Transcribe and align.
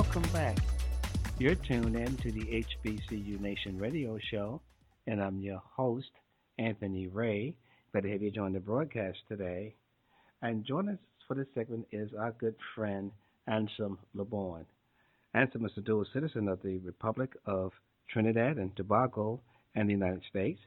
welcome 0.00 0.32
back. 0.32 0.56
You're 1.38 1.56
tuned 1.56 1.94
in 1.94 2.16
to 2.16 2.32
the 2.32 2.64
HBCU 2.86 3.38
Nation 3.38 3.76
radio 3.76 4.18
show, 4.30 4.62
and 5.06 5.22
I'm 5.22 5.40
your 5.40 5.62
host, 5.76 6.08
Anthony 6.58 7.06
Ray. 7.06 7.54
Glad 7.92 8.04
to 8.04 8.10
have 8.10 8.22
you 8.22 8.30
join 8.30 8.54
the 8.54 8.60
broadcast 8.60 9.18
today. 9.28 9.74
And 10.40 10.64
joining 10.64 10.94
us 10.94 11.00
for 11.28 11.34
this 11.34 11.48
segment 11.54 11.86
is 11.92 12.08
our 12.18 12.32
good 12.32 12.54
friend, 12.74 13.12
Anselm 13.46 13.98
LeBourne. 14.16 14.64
Anselm 15.34 15.66
is 15.66 15.72
a 15.76 15.82
dual 15.82 16.06
citizen 16.14 16.48
of 16.48 16.62
the 16.62 16.78
Republic 16.78 17.34
of 17.44 17.72
Trinidad 18.08 18.56
and 18.56 18.74
Tobago 18.76 19.38
and 19.74 19.86
the 19.86 19.92
United 19.92 20.22
States, 20.30 20.60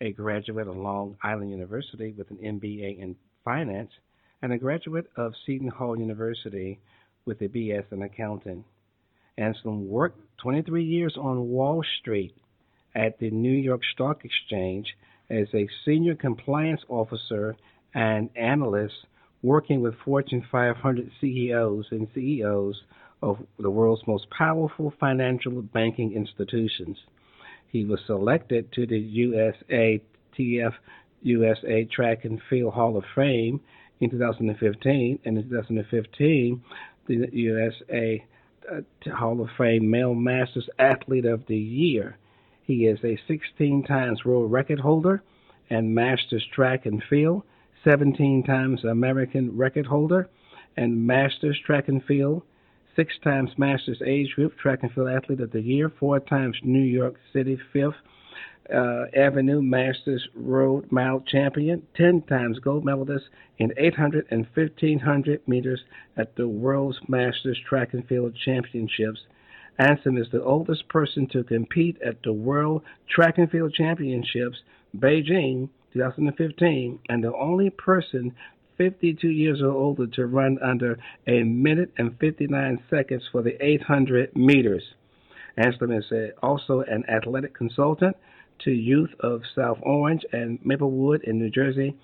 a 0.00 0.12
graduate 0.12 0.68
of 0.68 0.76
Long 0.78 1.18
Island 1.22 1.50
University 1.50 2.14
with 2.16 2.30
an 2.30 2.38
MBA 2.38 2.98
in 2.98 3.14
finance, 3.44 3.90
and 4.40 4.54
a 4.54 4.58
graduate 4.58 5.10
of 5.18 5.34
Seton 5.44 5.68
Hall 5.68 5.98
University 5.98 6.80
with 7.30 7.40
a 7.42 7.48
BS 7.48 7.84
in 7.92 8.02
accounting. 8.02 8.64
Anselm 9.38 9.88
worked 9.88 10.18
23 10.38 10.82
years 10.82 11.16
on 11.16 11.48
Wall 11.48 11.84
Street 12.00 12.34
at 12.96 13.20
the 13.20 13.30
New 13.30 13.52
York 13.52 13.82
Stock 13.94 14.24
Exchange 14.24 14.96
as 15.30 15.46
a 15.54 15.68
senior 15.84 16.16
compliance 16.16 16.80
officer 16.88 17.54
and 17.94 18.30
analyst 18.34 18.94
working 19.42 19.80
with 19.80 19.94
Fortune 20.04 20.44
500 20.50 21.08
CEOs 21.20 21.86
and 21.92 22.08
CEOs 22.16 22.82
of 23.22 23.38
the 23.60 23.70
world's 23.70 24.02
most 24.08 24.28
powerful 24.36 24.92
financial 24.98 25.62
banking 25.62 26.12
institutions. 26.14 26.98
He 27.68 27.84
was 27.84 28.00
selected 28.08 28.72
to 28.72 28.88
the 28.88 29.00
USATF 29.70 30.72
USA 31.22 31.84
Track 31.84 32.24
and 32.24 32.40
Field 32.50 32.74
Hall 32.74 32.96
of 32.96 33.04
Fame 33.14 33.60
in 34.00 34.10
2015, 34.10 35.18
and 35.24 35.38
in 35.38 35.48
2015, 35.48 36.62
the 37.06 37.28
USA 37.32 38.24
uh, 38.70 39.10
Hall 39.10 39.40
of 39.40 39.48
Fame 39.56 39.90
Male 39.90 40.14
Masters 40.14 40.68
Athlete 40.78 41.24
of 41.24 41.46
the 41.46 41.56
Year. 41.56 42.16
He 42.62 42.86
is 42.86 42.98
a 43.04 43.18
16 43.26 43.84
times 43.84 44.24
world 44.24 44.52
record 44.52 44.80
holder 44.80 45.22
and 45.70 45.94
Masters 45.94 46.46
Track 46.52 46.86
and 46.86 47.02
Field, 47.08 47.42
17 47.84 48.44
times 48.44 48.84
American 48.84 49.56
record 49.56 49.86
holder 49.86 50.28
and 50.76 51.06
Masters 51.06 51.58
Track 51.64 51.88
and 51.88 52.04
Field, 52.04 52.42
six 52.94 53.14
times 53.22 53.50
Masters 53.56 54.02
Age 54.04 54.34
Group 54.34 54.56
Track 54.58 54.80
and 54.82 54.92
Field 54.92 55.08
Athlete 55.08 55.40
of 55.40 55.52
the 55.52 55.60
Year, 55.60 55.90
four 55.98 56.20
times 56.20 56.56
New 56.62 56.82
York 56.82 57.14
City 57.32 57.58
fifth 57.72 57.94
uh, 58.72 59.04
Avenue 59.16 59.60
Masters 59.62 60.26
Road 60.34 60.90
Mile 60.90 61.20
Champion, 61.26 61.82
10 61.96 62.22
times 62.22 62.58
gold 62.58 62.84
medalist 62.84 63.26
in 63.58 63.72
800 63.76 64.26
and 64.30 64.46
1500 64.54 65.46
meters 65.46 65.80
at 66.16 66.36
the 66.36 66.48
World's 66.48 66.98
Masters 67.08 67.58
Track 67.68 67.94
and 67.94 68.06
Field 68.06 68.36
Championships. 68.44 69.20
Anselm 69.78 70.18
is 70.18 70.28
the 70.30 70.42
oldest 70.42 70.88
person 70.88 71.26
to 71.28 71.42
compete 71.42 71.96
at 72.04 72.22
the 72.22 72.32
World 72.32 72.82
Track 73.08 73.38
and 73.38 73.50
Field 73.50 73.72
Championships, 73.74 74.58
Beijing 74.96 75.68
2015, 75.92 76.98
and 77.08 77.24
the 77.24 77.34
only 77.34 77.70
person 77.70 78.34
52 78.76 79.28
years 79.28 79.60
or 79.60 79.72
older 79.72 80.06
to 80.06 80.26
run 80.26 80.58
under 80.62 80.98
a 81.26 81.42
minute 81.42 81.92
and 81.98 82.18
59 82.18 82.82
seconds 82.88 83.22
for 83.30 83.42
the 83.42 83.62
800 83.62 84.34
meters. 84.34 84.82
Anselm 85.56 85.92
is 85.92 86.04
also 86.42 86.80
an 86.80 87.04
athletic 87.08 87.54
consultant 87.54 88.16
to 88.64 88.70
youth 88.70 89.10
of 89.20 89.42
South 89.54 89.78
Orange 89.82 90.22
and 90.32 90.58
Maplewood 90.64 91.22
in 91.24 91.38
New 91.38 91.50
Jersey 91.50 91.96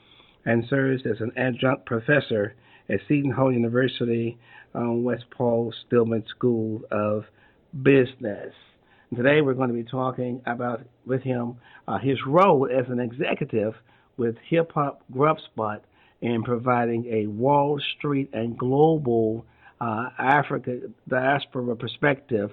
and 0.45 0.65
serves 0.69 1.03
as 1.05 1.21
an 1.21 1.33
adjunct 1.37 1.87
professor 1.87 2.55
at 2.89 3.01
Seton 3.09 3.31
Hall 3.31 3.53
University 3.53 4.39
um, 4.75 5.05
West 5.05 5.25
Paul 5.31 5.73
Stillman 5.87 6.25
School 6.29 6.83
of 6.91 7.25
Business. 7.83 8.55
Today 9.15 9.41
we're 9.41 9.55
going 9.55 9.69
to 9.69 9.75
be 9.75 9.85
talking 9.85 10.43
about 10.47 10.83
with 11.05 11.23
him 11.23 11.57
uh, 11.87 11.99
his 11.99 12.19
role 12.27 12.69
as 12.71 12.87
an 12.89 13.01
executive 13.01 13.75
with 14.17 14.37
Hip 14.49 14.73
Hop 14.73 15.03
Grub 15.13 15.39
Spot 15.53 15.85
in 16.21 16.43
providing 16.43 17.07
a 17.07 17.27
Wall 17.27 17.81
Street 17.97 18.31
and 18.33 18.59
global 18.59 19.45
uh, 19.81 20.09
Africa 20.19 20.81
diaspora 21.09 21.77
perspective 21.77 22.51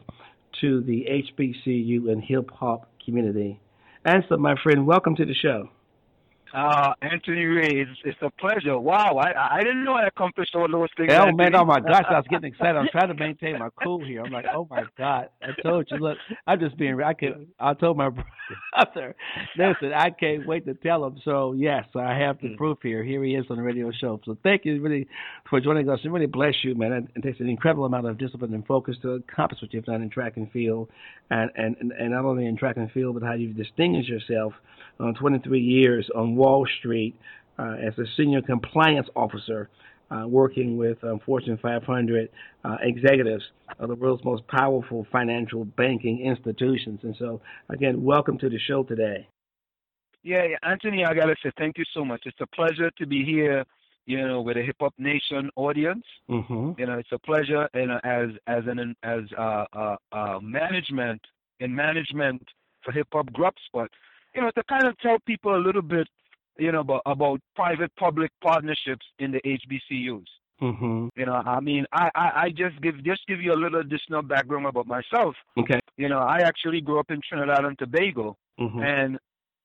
to 0.61 0.81
the 0.81 1.05
HBCU 1.09 2.11
and 2.11 2.23
hip 2.23 2.51
hop 2.51 2.89
community 3.03 3.59
Anselm, 4.05 4.41
my 4.41 4.55
friend, 4.61 4.85
welcome 4.85 5.15
to 5.15 5.25
the 5.25 5.33
show. 5.33 5.69
Uh, 6.53 6.93
Anthony 7.01 7.45
Ray, 7.45 7.81
it's, 7.81 7.99
it's 8.05 8.17
a 8.21 8.29
pleasure. 8.29 8.77
Wow, 8.77 9.17
I 9.17 9.57
I 9.57 9.59
didn't 9.61 9.83
know 9.83 9.93
I 9.93 10.05
accomplished 10.05 10.53
all 10.53 10.67
those 10.71 10.89
things. 10.95 11.11
Oh 11.11 11.31
man, 11.31 11.55
oh 11.55 11.65
my 11.65 11.79
gosh, 11.79 12.05
I 12.07 12.13
was 12.13 12.25
getting 12.29 12.49
excited. 12.53 12.77
I'm 12.77 12.89
trying 12.91 13.07
to 13.07 13.15
maintain 13.15 13.57
my 13.57 13.69
cool 13.83 14.05
here. 14.05 14.21
I'm 14.23 14.31
like, 14.31 14.45
oh 14.53 14.67
my 14.69 14.83
god, 14.95 15.29
I 15.41 15.59
told 15.63 15.87
you. 15.89 15.97
Look, 15.97 16.17
I'm 16.45 16.59
just 16.59 16.77
being. 16.77 17.01
I 17.01 17.13
can. 17.13 17.47
I 17.59 17.73
told 17.73 17.97
my 17.97 18.09
brother, 18.75 19.15
listen, 19.57 19.93
I 19.93 20.11
can't 20.11 20.45
wait 20.45 20.67
to 20.67 20.75
tell 20.75 21.03
him. 21.05 21.19
So 21.25 21.53
yes, 21.53 21.85
I 21.95 22.13
have 22.19 22.39
the 22.39 22.49
mm. 22.49 22.57
proof 22.57 22.77
here. 22.83 23.03
Here 23.03 23.23
he 23.23 23.33
is 23.33 23.45
on 23.49 23.57
the 23.57 23.63
radio 23.63 23.91
show. 23.91 24.21
So 24.23 24.37
thank 24.43 24.63
you 24.63 24.79
really 24.79 25.07
for 25.49 25.59
joining 25.59 25.89
us. 25.89 26.01
It 26.03 26.09
really 26.09 26.27
bless 26.27 26.53
you, 26.63 26.75
man. 26.75 27.09
It 27.15 27.21
takes 27.23 27.39
an 27.39 27.49
incredible 27.49 27.85
amount 27.85 28.05
of 28.05 28.19
discipline 28.19 28.53
and 28.53 28.65
focus 28.67 28.95
to 29.01 29.13
accomplish 29.13 29.59
what 29.59 29.73
you've 29.73 29.85
done 29.85 30.03
in 30.03 30.11
track 30.11 30.37
and 30.37 30.51
field, 30.51 30.89
and 31.31 31.49
and 31.55 31.91
and 31.93 32.11
not 32.11 32.25
only 32.25 32.45
in 32.45 32.57
track 32.57 32.77
and 32.77 32.91
field, 32.91 33.15
but 33.15 33.23
how 33.23 33.33
you've 33.33 33.57
distinguished 33.57 34.07
yourself 34.07 34.53
on 34.99 35.15
23 35.15 35.59
years 35.59 36.09
on 36.15 36.35
Wall 36.43 36.67
Street 36.79 37.15
uh, 37.57 37.75
as 37.87 37.97
a 37.97 38.03
senior 38.17 38.41
compliance 38.41 39.07
officer, 39.15 39.69
uh, 40.11 40.27
working 40.27 40.75
with 40.75 41.01
um, 41.05 41.21
Fortune 41.25 41.57
500 41.61 42.29
uh, 42.65 42.77
executives 42.81 43.45
of 43.79 43.87
the 43.87 43.95
world's 43.95 44.25
most 44.25 44.45
powerful 44.47 45.07
financial 45.09 45.63
banking 45.63 46.19
institutions. 46.19 46.99
And 47.03 47.15
so, 47.17 47.39
again, 47.69 48.03
welcome 48.03 48.37
to 48.39 48.49
the 48.49 48.59
show 48.59 48.83
today. 48.83 49.25
Yeah, 50.21 50.47
Anthony, 50.63 51.05
I 51.05 51.13
gotta 51.13 51.35
say 51.41 51.51
thank 51.57 51.77
you 51.77 51.85
so 51.93 52.03
much. 52.03 52.23
It's 52.25 52.41
a 52.41 52.47
pleasure 52.47 52.91
to 52.97 53.05
be 53.07 53.23
here. 53.23 53.63
You 54.05 54.27
know, 54.27 54.41
with 54.41 54.57
a 54.57 54.61
Hip 54.61 54.75
Hop 54.81 54.93
Nation 54.97 55.49
audience. 55.55 56.03
Mm-hmm. 56.29 56.71
You 56.77 56.85
know, 56.87 56.99
it's 56.99 57.13
a 57.13 57.19
pleasure, 57.19 57.69
and 57.73 57.89
as 58.03 58.29
as 58.47 58.63
an 58.67 58.95
as 59.01 59.21
uh, 59.37 59.63
uh, 59.71 59.95
uh, 60.11 60.39
management 60.41 61.21
in 61.61 61.73
management 61.73 62.43
for 62.83 62.91
Hip 62.91 63.07
Hop 63.13 63.31
Grub 63.31 63.53
Spot 63.65 63.89
you 64.35 64.41
know, 64.41 64.51
to 64.51 64.63
kind 64.63 64.85
of 64.85 64.97
tell 64.99 65.17
people 65.25 65.55
a 65.55 65.61
little 65.61 65.81
bit, 65.81 66.07
you 66.57 66.71
know, 66.71 66.81
about, 66.81 67.01
about 67.05 67.39
private-public 67.55 68.31
partnerships 68.41 69.05
in 69.19 69.31
the 69.31 69.41
HBCUs. 69.41 70.25
Mm-hmm. 70.61 71.07
You 71.15 71.25
know, 71.25 71.33
I 71.33 71.59
mean, 71.59 71.85
I, 71.91 72.09
I, 72.15 72.31
I 72.43 72.49
just 72.49 72.79
give 72.81 73.03
just 73.03 73.21
give 73.27 73.41
you 73.41 73.53
a 73.53 73.59
little 73.59 73.81
additional 73.81 74.21
background 74.21 74.65
about 74.65 74.87
myself. 74.87 75.35
Okay. 75.57 75.79
You 75.97 76.07
know, 76.07 76.19
I 76.19 76.37
actually 76.37 76.79
grew 76.79 76.99
up 76.99 77.11
in 77.11 77.19
Trinidad 77.27 77.65
and 77.65 77.77
Tobago, 77.77 78.37
mm-hmm. 78.59 78.79
and 78.79 79.19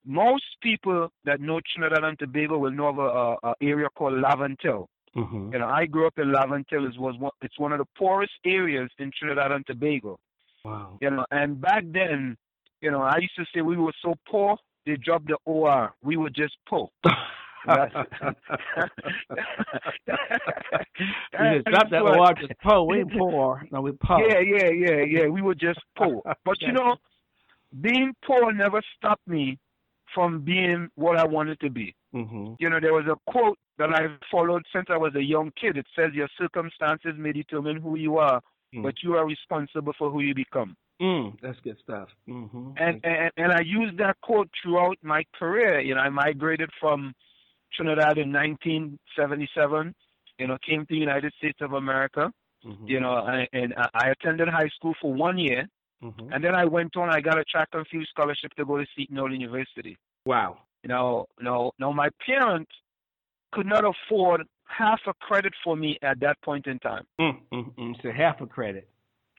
most 0.05 0.43
people 0.61 1.09
that 1.25 1.39
know 1.39 1.61
Trinidad 1.73 2.03
and 2.03 2.17
Tobago 2.19 2.57
will 2.57 2.71
know 2.71 2.87
of 2.87 2.97
a, 2.97 3.47
a 3.47 3.53
area 3.61 3.87
called 3.95 4.13
Laventille. 4.13 4.87
Mm-hmm. 5.15 5.53
You 5.53 5.59
know, 5.59 5.67
I 5.67 5.85
grew 5.85 6.07
up 6.07 6.17
in 6.17 6.33
Laventille. 6.33 6.91
It 6.93 6.99
was 6.99 7.17
one, 7.17 7.31
it's 7.41 7.57
one 7.57 7.71
of 7.71 7.79
the 7.79 7.87
poorest 7.97 8.33
areas 8.45 8.89
in 8.99 9.11
Trinidad 9.17 9.51
and 9.51 9.65
Tobago. 9.65 10.19
Wow. 10.65 10.97
You 11.01 11.11
know, 11.11 11.25
and 11.31 11.61
back 11.61 11.83
then, 11.91 12.37
you 12.81 12.91
know, 12.91 13.01
I 13.01 13.17
used 13.17 13.35
to 13.35 13.45
say 13.53 13.61
we 13.61 13.77
were 13.77 13.93
so 14.03 14.15
poor, 14.29 14.57
they 14.85 14.95
dropped 14.95 15.27
the 15.27 15.37
OR. 15.45 15.93
We 16.03 16.17
were 16.17 16.29
just 16.29 16.55
poor. 16.67 16.89
you 17.67 17.75
just 21.53 21.65
dropped 21.65 21.91
that 21.91 22.01
OR, 22.01 22.33
just 22.33 22.53
poor. 22.63 22.83
We 22.83 23.03
poor. 23.17 23.63
No, 23.71 23.81
we 23.81 23.91
poor. 23.91 24.19
Yeah, 24.27 24.39
yeah, 24.39 24.69
yeah, 24.69 25.03
yeah. 25.03 25.27
We 25.27 25.41
were 25.41 25.55
just 25.55 25.79
poor. 25.97 26.21
But 26.45 26.61
you 26.61 26.71
know, 26.71 26.95
being 27.81 28.13
poor 28.25 28.51
never 28.53 28.81
stopped 28.97 29.27
me 29.27 29.59
from 30.13 30.41
being 30.41 30.89
what 30.95 31.17
I 31.17 31.25
wanted 31.25 31.59
to 31.59 31.69
be. 31.69 31.95
Mm-hmm. 32.13 32.53
You 32.59 32.69
know, 32.69 32.79
there 32.79 32.93
was 32.93 33.05
a 33.05 33.31
quote 33.31 33.57
that 33.77 33.93
I've 33.93 34.17
followed 34.31 34.63
since 34.73 34.87
I 34.89 34.97
was 34.97 35.13
a 35.15 35.23
young 35.23 35.51
kid. 35.59 35.77
It 35.77 35.85
says, 35.95 36.09
Your 36.13 36.27
circumstances 36.39 37.13
may 37.17 37.31
determine 37.31 37.77
who 37.77 37.97
you 37.97 38.17
are, 38.17 38.41
mm. 38.75 38.83
but 38.83 38.95
you 39.03 39.15
are 39.15 39.25
responsible 39.25 39.93
for 39.97 40.09
who 40.09 40.21
you 40.21 40.33
become. 40.33 40.75
Mm, 41.01 41.37
that's 41.41 41.59
good 41.63 41.77
stuff. 41.81 42.09
Mm-hmm. 42.27 42.71
And, 42.77 42.99
and 43.05 43.31
and 43.37 43.51
I 43.53 43.61
used 43.61 43.97
that 43.99 44.17
quote 44.21 44.49
throughout 44.61 44.97
my 45.01 45.23
career. 45.37 45.79
You 45.79 45.95
know, 45.95 46.01
I 46.01 46.09
migrated 46.09 46.69
from 46.79 47.13
Trinidad 47.73 48.17
in 48.17 48.33
1977. 48.33 49.95
You 50.39 50.47
know, 50.47 50.57
came 50.65 50.81
to 50.81 50.93
the 50.93 50.97
United 50.97 51.33
States 51.37 51.59
of 51.61 51.73
America. 51.73 52.31
Mm-hmm. 52.65 52.87
You 52.87 52.99
know, 52.99 53.11
I, 53.11 53.47
and 53.53 53.73
I 53.93 54.09
attended 54.09 54.49
high 54.49 54.67
school 54.75 54.93
for 55.01 55.13
one 55.13 55.37
year, 55.37 55.67
mm-hmm. 56.03 56.33
and 56.33 56.43
then 56.43 56.53
I 56.53 56.65
went 56.65 56.97
on. 56.97 57.09
I 57.09 57.21
got 57.21 57.39
a 57.39 57.45
track 57.45 57.69
and 57.71 57.87
field 57.87 58.07
scholarship 58.09 58.53
to 58.55 58.65
go 58.65 58.77
to 58.77 58.85
Seton 58.97 59.15
Hall 59.15 59.31
University. 59.31 59.97
Wow. 60.25 60.57
You 60.83 60.89
know, 60.89 61.27
no, 61.39 61.71
no, 61.79 61.93
my 61.93 62.09
parents 62.25 62.71
could 63.51 63.65
not 63.65 63.83
afford 63.85 64.43
half 64.65 64.99
a 65.07 65.13
credit 65.13 65.53
for 65.63 65.75
me 65.75 65.97
at 66.01 66.19
that 66.19 66.41
point 66.41 66.67
in 66.67 66.79
time. 66.79 67.05
Mm-hmm. 67.19 67.93
So 68.01 68.11
half 68.11 68.41
a 68.41 68.45
credit 68.45 68.87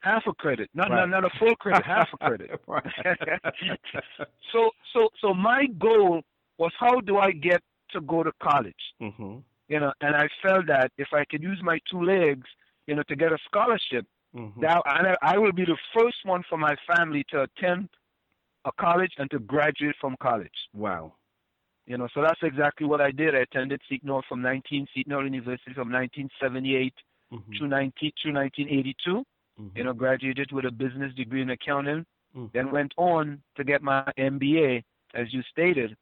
half 0.00 0.22
a 0.26 0.34
credit, 0.34 0.70
not 0.74 0.90
right. 0.90 1.08
not, 1.08 1.22
not 1.22 1.24
a 1.24 1.38
full 1.38 1.54
credit, 1.56 1.84
half 1.84 2.08
a 2.14 2.18
credit. 2.18 2.50
so 4.52 4.70
so 4.92 5.08
so 5.20 5.34
my 5.34 5.66
goal 5.78 6.22
was 6.58 6.72
how 6.78 7.00
do 7.00 7.18
I 7.18 7.30
get 7.32 7.62
to 7.92 8.00
go 8.00 8.22
to 8.22 8.32
college? 8.42 8.74
Mm-hmm. 9.00 9.36
You 9.68 9.80
know, 9.80 9.92
and 10.00 10.16
I 10.16 10.28
felt 10.42 10.66
that 10.66 10.90
if 10.98 11.08
I 11.12 11.24
could 11.24 11.42
use 11.42 11.60
my 11.62 11.78
two 11.90 12.02
legs, 12.02 12.46
you 12.86 12.94
know, 12.96 13.04
to 13.04 13.14
get 13.14 13.32
a 13.32 13.38
scholarship, 13.46 14.04
Mm-hmm. 14.36 14.60
Now, 14.60 14.82
I, 14.86 15.14
I 15.22 15.38
will 15.38 15.52
be 15.52 15.64
the 15.64 15.76
first 15.96 16.18
one 16.24 16.44
for 16.48 16.56
my 16.56 16.76
family 16.86 17.24
to 17.30 17.42
attend 17.42 17.88
a 18.64 18.70
college 18.72 19.12
and 19.18 19.30
to 19.30 19.38
graduate 19.38 19.96
from 20.00 20.16
college. 20.22 20.68
Wow. 20.74 21.14
You 21.86 21.98
know, 21.98 22.08
so 22.14 22.22
that's 22.22 22.40
exactly 22.42 22.86
what 22.86 23.00
I 23.00 23.10
did. 23.10 23.34
I 23.34 23.40
attended 23.40 23.80
Hall 24.06 24.22
from 24.28 24.42
19 24.42 24.86
Seton 24.94 25.12
Hall 25.12 25.24
University 25.24 25.72
from 25.74 25.90
1978 25.90 26.94
mm-hmm. 27.32 27.52
to 27.52 27.66
19 27.66 28.12
to 28.22 28.32
1982. 28.32 29.24
Mm-hmm. 29.60 29.76
You 29.76 29.84
know, 29.84 29.92
graduated 29.92 30.52
with 30.52 30.64
a 30.64 30.70
business 30.70 31.14
degree 31.14 31.42
in 31.42 31.50
accounting. 31.50 32.06
Mm-hmm. 32.36 32.46
Then 32.52 32.70
went 32.70 32.92
on 32.96 33.42
to 33.56 33.64
get 33.64 33.82
my 33.82 34.04
MBA, 34.18 34.84
as 35.14 35.32
you 35.32 35.42
stated, 35.50 35.96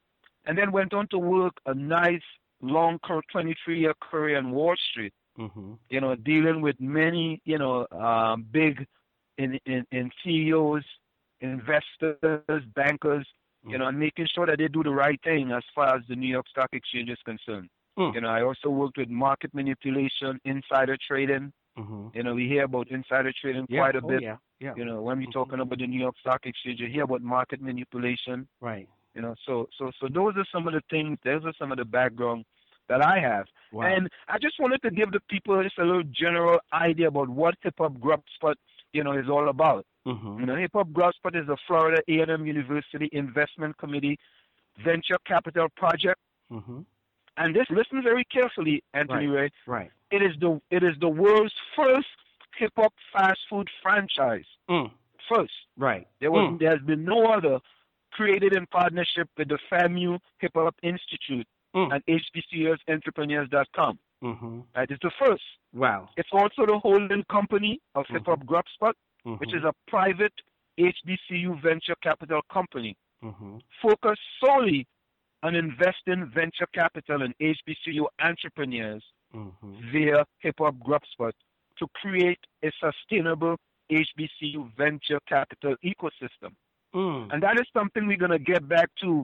and 0.45 0.57
then 0.57 0.71
went 0.71 0.93
on 0.93 1.07
to 1.09 1.17
work 1.17 1.53
a 1.65 1.73
nice 1.73 2.21
long 2.61 2.99
23 3.31 3.79
year 3.79 3.93
career 3.99 4.37
in 4.37 4.51
Wall 4.51 4.75
Street. 4.91 5.13
Mm-hmm. 5.37 5.73
You 5.89 6.01
know, 6.01 6.15
dealing 6.15 6.61
with 6.61 6.75
many, 6.79 7.41
you 7.45 7.57
know, 7.57 7.87
um, 7.91 8.45
big 8.51 8.85
in, 9.37 9.57
in, 9.65 9.85
in 9.91 10.11
CEOs, 10.23 10.83
investors, 11.41 12.63
bankers, 12.75 13.25
mm. 13.65 13.71
you 13.71 13.77
know, 13.77 13.87
and 13.87 13.97
making 13.97 14.27
sure 14.35 14.45
that 14.45 14.57
they 14.57 14.67
do 14.67 14.83
the 14.83 14.91
right 14.91 15.19
thing 15.23 15.51
as 15.51 15.63
far 15.73 15.95
as 15.95 16.01
the 16.09 16.15
New 16.15 16.27
York 16.27 16.47
Stock 16.49 16.69
Exchange 16.73 17.09
is 17.09 17.17
concerned. 17.23 17.69
Mm. 17.97 18.13
You 18.15 18.21
know, 18.21 18.27
I 18.27 18.43
also 18.43 18.69
worked 18.69 18.97
with 18.97 19.09
market 19.09 19.53
manipulation, 19.53 20.39
insider 20.43 20.97
trading. 21.07 21.53
Mm-hmm. 21.79 22.07
You 22.13 22.23
know, 22.23 22.33
we 22.33 22.47
hear 22.47 22.65
about 22.65 22.89
insider 22.89 23.31
trading 23.39 23.65
yeah. 23.69 23.79
quite 23.79 23.95
a 23.95 24.01
oh, 24.03 24.07
bit. 24.07 24.21
Yeah. 24.21 24.37
Yeah. 24.59 24.73
You 24.75 24.85
know, 24.85 25.01
when 25.01 25.17
we're 25.17 25.23
mm-hmm. 25.23 25.31
talking 25.31 25.59
about 25.59 25.79
the 25.79 25.87
New 25.87 25.99
York 25.99 26.15
Stock 26.19 26.45
Exchange, 26.45 26.79
you 26.79 26.87
hear 26.87 27.03
about 27.03 27.21
market 27.21 27.61
manipulation. 27.61 28.47
Right. 28.59 28.89
You 29.15 29.21
know, 29.21 29.35
so 29.45 29.67
so 29.77 29.91
so 29.99 30.07
those 30.13 30.33
are 30.37 30.45
some 30.51 30.67
of 30.67 30.73
the 30.73 30.81
things. 30.89 31.17
Those 31.23 31.43
are 31.45 31.53
some 31.57 31.71
of 31.71 31.77
the 31.77 31.85
background 31.85 32.45
that 32.89 33.01
I 33.01 33.19
have. 33.19 33.45
Wow. 33.71 33.85
And 33.85 34.09
I 34.27 34.37
just 34.39 34.59
wanted 34.59 34.81
to 34.81 34.91
give 34.91 35.11
the 35.11 35.21
people 35.29 35.61
just 35.63 35.77
a 35.77 35.83
little 35.83 36.03
general 36.03 36.59
idea 36.73 37.07
about 37.07 37.29
what 37.29 37.55
Hip 37.61 37.75
Hop 37.77 37.99
Grub 37.99 38.21
Spot, 38.35 38.57
you 38.93 39.03
know, 39.03 39.13
is 39.13 39.29
all 39.29 39.49
about. 39.49 39.85
Mm-hmm. 40.07 40.39
You 40.39 40.45
know, 40.45 40.55
Hip 40.55 40.71
Hop 40.73 40.91
Grub 40.91 41.13
Spot 41.13 41.35
is 41.35 41.47
a 41.47 41.57
Florida 41.67 42.01
A&M 42.09 42.45
University 42.45 43.09
Investment 43.13 43.77
Committee 43.77 44.17
venture 44.83 45.17
capital 45.25 45.67
project. 45.75 46.19
Mm-hmm. 46.51 46.79
And 47.39 47.55
this, 47.55 47.65
listen 47.69 48.03
very 48.03 48.25
carefully, 48.25 48.83
Anthony 48.93 49.27
right. 49.27 49.43
Ray. 49.43 49.51
Right. 49.65 49.91
It 50.11 50.21
is 50.21 50.35
the 50.39 50.59
it 50.71 50.83
is 50.83 50.95
the 50.99 51.09
world's 51.09 51.53
first 51.75 52.07
hip 52.57 52.73
hop 52.75 52.93
fast 53.13 53.39
food 53.49 53.67
franchise. 53.81 54.45
Mm. 54.69 54.91
First. 55.33 55.53
Right. 55.77 56.07
There 56.19 56.31
was 56.31 56.53
mm. 56.53 56.59
there 56.59 56.71
has 56.71 56.85
been 56.85 57.05
no 57.05 57.27
other 57.27 57.59
created 58.11 58.53
in 58.53 58.65
partnership 58.67 59.29
with 59.37 59.47
the 59.47 59.59
FAMU 59.71 60.19
Hip 60.39 60.51
Hop 60.55 60.75
Institute 60.83 61.47
mm. 61.75 61.89
and 61.93 62.03
HBCUSentrepreneurs.com. 62.05 63.99
Mm-hmm. 64.23 64.59
That 64.75 64.91
is 64.91 64.97
the 65.01 65.11
first. 65.23 65.43
Wow. 65.73 66.09
It's 66.17 66.29
also 66.33 66.65
the 66.65 66.79
holding 66.79 67.23
company 67.31 67.79
of 67.95 68.03
mm-hmm. 68.05 68.15
Hip 68.15 68.23
Hop 68.25 68.45
Grub 68.45 68.65
Spot, 68.73 68.95
mm-hmm. 69.25 69.35
which 69.35 69.53
is 69.53 69.63
a 69.63 69.73
private 69.87 70.33
HBCU 70.79 71.61
venture 71.61 71.95
capital 72.01 72.41
company 72.51 72.97
mm-hmm. 73.23 73.57
focused 73.81 74.21
solely 74.43 74.87
on 75.43 75.55
investing 75.55 76.29
venture 76.33 76.67
capital 76.73 77.21
in 77.23 77.33
HBCU 77.41 78.05
entrepreneurs 78.21 79.03
mm-hmm. 79.35 79.91
via 79.91 80.25
Hip 80.39 80.55
Hop 80.59 80.75
Grub 80.79 81.01
Spot 81.11 81.33
to 81.77 81.87
create 81.95 82.39
a 82.63 82.71
sustainable 82.79 83.55
HBCU 83.91 84.75
venture 84.77 85.19
capital 85.27 85.75
ecosystem. 85.83 86.53
Mm. 86.93 87.33
And 87.33 87.43
that 87.43 87.59
is 87.59 87.65
something 87.73 88.07
we're 88.07 88.17
going 88.17 88.31
to 88.31 88.39
get 88.39 88.67
back 88.67 88.89
to 89.01 89.23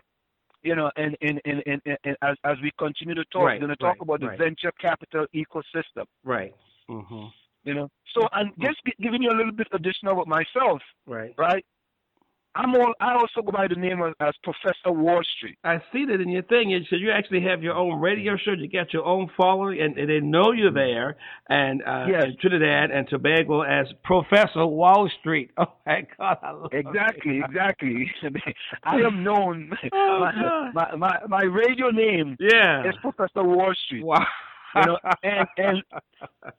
you 0.65 0.75
know, 0.75 0.89
and, 0.97 1.15
and, 1.21 1.39
and, 1.45 1.61
and, 1.67 1.81
and 2.03 2.17
as, 2.23 2.35
as 2.43 2.57
we 2.63 2.71
continue 2.79 3.13
to 3.13 3.23
talk, 3.25 3.43
right, 3.43 3.61
we're 3.61 3.67
going 3.67 3.77
to 3.77 3.83
talk 3.83 3.97
right, 3.97 4.01
about 4.01 4.19
the 4.19 4.27
right. 4.27 4.39
venture 4.39 4.71
capital 4.81 5.27
ecosystem. 5.35 6.05
Right. 6.23 6.55
Mm-hmm. 6.89 7.25
You 7.65 7.73
know, 7.75 7.89
so 8.15 8.27
I'm 8.33 8.51
just 8.59 8.77
giving 8.99 9.21
you 9.21 9.29
a 9.29 9.37
little 9.37 9.51
bit 9.51 9.67
additional 9.73 10.13
about 10.13 10.27
myself. 10.27 10.81
Right. 11.05 11.35
Right. 11.37 11.63
I'm 12.55 12.73
all. 12.73 12.93
I 13.01 13.13
also 13.15 13.41
go 13.41 13.51
by 13.51 13.67
the 13.67 13.75
name 13.75 14.01
of, 14.01 14.13
as 14.21 14.33
Professor 14.43 14.91
Wall 14.91 15.21
Street. 15.37 15.57
I 15.65 15.79
see 15.91 16.05
that 16.05 16.21
in 16.21 16.29
your 16.29 16.43
thing. 16.43 16.69
You 16.69 16.79
so 16.89 16.95
you 16.95 17.11
actually 17.11 17.41
have 17.41 17.61
your 17.61 17.75
own 17.75 17.99
radio 17.99 18.37
show. 18.37 18.53
You 18.53 18.69
got 18.69 18.93
your 18.93 19.05
own 19.05 19.29
following, 19.35 19.81
and, 19.81 19.97
and 19.97 20.09
they 20.09 20.21
know 20.21 20.53
you're 20.53 20.71
there. 20.71 21.17
And 21.49 21.81
uh, 21.83 22.05
yes. 22.09 22.23
in 22.27 22.37
Trinidad 22.39 22.91
and 22.91 23.07
Tobago 23.09 23.61
as 23.61 23.87
Professor 24.03 24.65
Wall 24.65 25.09
Street. 25.19 25.51
Oh 25.65 25.71
my 25.87 26.05
God! 26.17 26.69
exactly, 26.71 27.41
exactly. 27.43 28.11
I 28.83 28.95
am 28.97 29.23
known. 29.23 29.71
Oh, 29.93 30.19
my, 30.19 30.71
my, 30.73 30.95
my 30.95 31.19
my 31.27 31.43
radio 31.43 31.89
name. 31.89 32.35
Yeah. 32.39 32.87
Is 32.87 32.95
Professor 33.01 33.43
Wall 33.43 33.73
Street. 33.85 34.03
Wow. 34.03 34.25
You 34.75 34.81
know, 34.85 34.97
and 35.23 35.47
and 35.57 35.83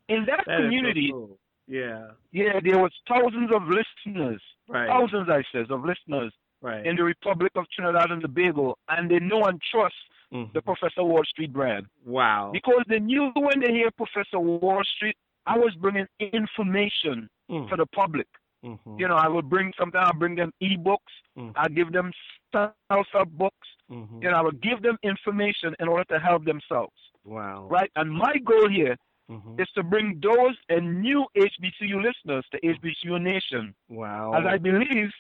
in 0.09 0.27
that, 0.27 0.45
that 0.47 0.63
community. 0.63 1.09
So 1.11 1.17
cool. 1.17 1.39
Yeah. 1.67 2.09
Yeah, 2.33 2.61
there 2.63 2.79
was 2.79 2.93
thousands 3.09 3.51
of 3.55 3.63
listeners 3.63 4.41
right. 4.69 4.89
thousands, 4.89 5.29
I 5.29 5.43
says, 5.53 5.67
of 5.71 5.85
listeners 5.85 6.33
right. 6.61 6.87
in 6.87 6.97
the 6.97 7.05
Republic 7.05 7.53
of 7.57 7.65
Trinidad 7.75 8.11
and 8.11 8.23
Tobago, 8.23 8.77
and 8.89 9.11
they 9.11 9.19
know 9.19 9.43
and 9.45 9.61
trust 9.71 9.95
mm-hmm. 10.33 10.53
the 10.55 10.63
Professor 10.63 11.03
Wall 11.03 11.23
Street 11.29 11.53
brand. 11.53 11.87
Wow. 12.05 12.51
Because 12.53 12.85
they 12.89 12.99
knew 12.99 13.31
when 13.35 13.61
they 13.61 13.73
hear 13.73 13.91
Professor 13.91 14.39
Wall 14.39 14.83
Street, 14.97 15.17
I 15.47 15.57
was 15.59 15.73
bringing 15.81 16.07
information 16.21 17.29
mm. 17.51 17.69
for 17.69 17.77
the 17.77 17.87
public. 17.87 18.27
Mm-hmm. 18.65 18.99
You 18.99 19.07
know, 19.07 19.15
I 19.15 19.29
would 19.29 19.49
bring 19.49 19.73
sometimes 19.79 20.11
I 20.13 20.19
bring 20.19 20.35
them 20.35 20.53
ebooks. 20.61 20.97
Mm-hmm. 21.39 21.51
I 21.55 21.69
give 21.69 21.93
them 21.93 22.11
self-help 22.53 23.29
books. 23.31 23.69
Mm-hmm. 23.91 24.23
You 24.23 24.31
know, 24.31 24.37
I 24.37 24.43
would 24.43 24.61
give 24.61 24.83
them 24.83 24.97
information 25.05 25.75
in 25.79 25.87
order 25.87 26.05
to 26.05 26.19
help 26.19 26.45
themselves. 26.45 26.95
Wow. 27.25 27.69
Right. 27.71 27.91
And 27.95 28.11
my 28.11 28.35
goal 28.45 28.69
here 28.69 28.97
mm-hmm. 29.31 29.61
is 29.61 29.69
to 29.75 29.83
bring 29.83 30.21
those 30.23 30.57
and 30.69 31.01
new 31.01 31.27
HBCU 31.37 32.03
listeners 32.03 32.45
to 32.53 32.61
HBCU 32.61 33.21
Nation. 33.21 33.75
Wow. 33.89 34.35
As 34.35 34.45
I 34.47 34.59
believe 34.59 35.11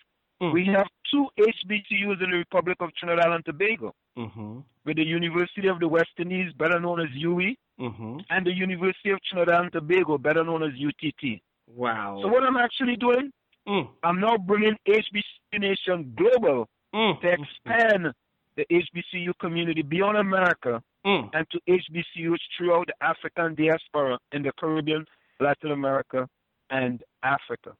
mm. 0.42 0.52
we 0.52 0.66
have 0.66 0.86
two 1.10 1.26
HBCUs 1.38 2.22
in 2.22 2.30
the 2.30 2.38
Republic 2.38 2.76
of 2.80 2.94
Trinidad 2.94 3.32
and 3.32 3.44
Tobago. 3.44 3.94
Mm-hmm. 4.18 4.58
With 4.84 4.96
the 4.96 5.04
University 5.04 5.68
of 5.68 5.80
the 5.80 5.88
West 5.88 6.10
Indies, 6.18 6.52
better 6.58 6.78
known 6.78 7.00
as 7.00 7.08
UWI, 7.08 7.56
mm-hmm. 7.80 8.18
and 8.30 8.46
the 8.46 8.52
University 8.52 9.10
of 9.10 9.18
Trinidad 9.28 9.62
and 9.62 9.72
Tobago, 9.72 10.16
better 10.16 10.44
known 10.44 10.62
as 10.62 10.70
UTT. 10.78 11.40
Wow. 11.66 12.20
So 12.22 12.28
what 12.28 12.44
I'm 12.44 12.56
actually 12.56 12.96
doing, 12.96 13.32
mm. 13.68 13.88
I'm 14.02 14.20
now 14.20 14.36
bringing 14.38 14.76
HBCU 14.88 15.58
Nation 15.58 16.14
global 16.16 16.68
mm. 16.94 17.20
to 17.20 17.28
expand 17.28 18.12
the 18.56 18.64
HBCU 18.70 19.32
community 19.38 19.82
beyond 19.82 20.16
America 20.16 20.82
mm. 21.06 21.30
and 21.32 21.46
to 21.50 21.60
HBCUs 21.68 22.38
throughout 22.56 22.88
the 22.88 22.94
African 23.00 23.54
diaspora 23.54 24.18
in 24.32 24.42
the 24.42 24.52
Caribbean, 24.58 25.04
Latin 25.40 25.70
America, 25.70 26.28
and 26.70 27.02
Africa. 27.22 27.72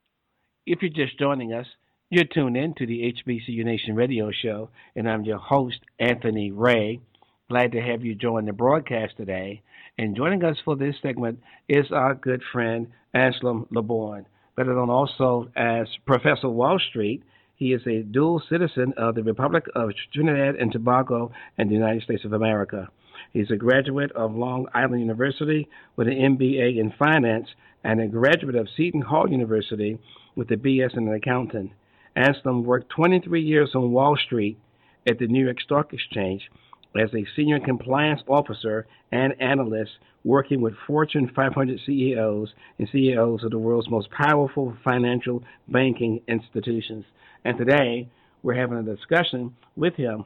If 0.67 0.81
you're 0.83 1.07
just 1.07 1.19
joining 1.19 1.53
us, 1.53 1.67
you're 2.09 2.25
tuned 2.25 2.57
in 2.57 2.73
to 2.75 2.87
the 2.87 3.13
HBCU 3.13 3.65
Nation 3.65 3.97
radio 3.97 4.31
show, 4.31 4.71
and 4.95 5.11
I'm 5.11 5.25
your 5.25 5.39
host, 5.39 5.79
Anthony 5.99 6.53
Ray. 6.53 7.01
Glad 7.49 7.73
to 7.73 7.81
have 7.81 8.05
you 8.05 8.15
join 8.15 8.45
the 8.45 8.53
broadcast 8.53 9.17
today. 9.17 9.63
And 9.99 10.17
joining 10.17 10.45
us 10.45 10.57
for 10.65 10.77
this 10.77 10.95
segment 11.03 11.41
is 11.69 11.87
our 11.91 12.15
good 12.15 12.43
friend, 12.53 12.89
Anselm 13.15 13.67
LeBourne, 13.73 14.27
better 14.57 14.75
known 14.75 14.91
also 14.91 15.49
as 15.57 15.87
Professor 16.07 16.49
Wall 16.49 16.79
Street. 16.91 17.23
He 17.57 17.73
is 17.73 17.81
a 17.87 18.03
dual 18.03 18.43
citizen 18.51 18.93
of 18.97 19.15
the 19.15 19.23
Republic 19.23 19.65
of 19.75 19.91
Trinidad 20.13 20.57
and 20.57 20.71
Tobago 20.71 21.33
and 21.57 21.71
the 21.71 21.75
United 21.75 22.03
States 22.03 22.25
of 22.25 22.35
America. 22.35 22.89
He's 23.33 23.51
a 23.51 23.57
graduate 23.57 24.13
of 24.13 24.35
Long 24.35 24.67
Island 24.75 25.01
University 25.01 25.69
with 25.97 26.09
an 26.09 26.15
MBA 26.15 26.79
in 26.79 26.93
finance 26.99 27.49
and 27.85 28.01
a 28.01 28.09
graduate 28.09 28.57
of 28.57 28.69
Seton 28.77 29.03
Hall 29.03 29.31
University 29.31 29.99
with 30.35 30.51
a 30.51 30.57
BS 30.57 30.97
in 30.97 31.09
accounting. 31.09 31.73
Anselm 32.15 32.65
worked 32.65 32.91
23 32.91 33.43
years 33.43 33.71
on 33.75 33.93
Wall 33.93 34.17
Street 34.17 34.59
at 35.07 35.19
the 35.19 35.27
New 35.27 35.45
York 35.45 35.61
Stock 35.61 35.93
Exchange 35.93 36.51
as 36.99 37.11
a 37.15 37.27
senior 37.37 37.61
compliance 37.61 38.23
officer 38.27 38.87
and 39.13 39.35
analyst 39.41 39.93
working 40.25 40.61
with 40.61 40.75
Fortune 40.87 41.31
500 41.35 41.79
CEOs 41.87 42.53
and 42.79 42.89
CEOs 42.91 43.45
of 43.45 43.51
the 43.51 43.59
world's 43.59 43.91
most 43.91 44.11
powerful 44.11 44.77
financial 44.83 45.43
banking 45.69 46.21
institutions. 46.27 47.05
And 47.45 47.57
today, 47.57 48.09
we're 48.43 48.55
having 48.55 48.79
a 48.79 48.83
discussion 48.83 49.55
with 49.77 49.95
him 49.95 50.25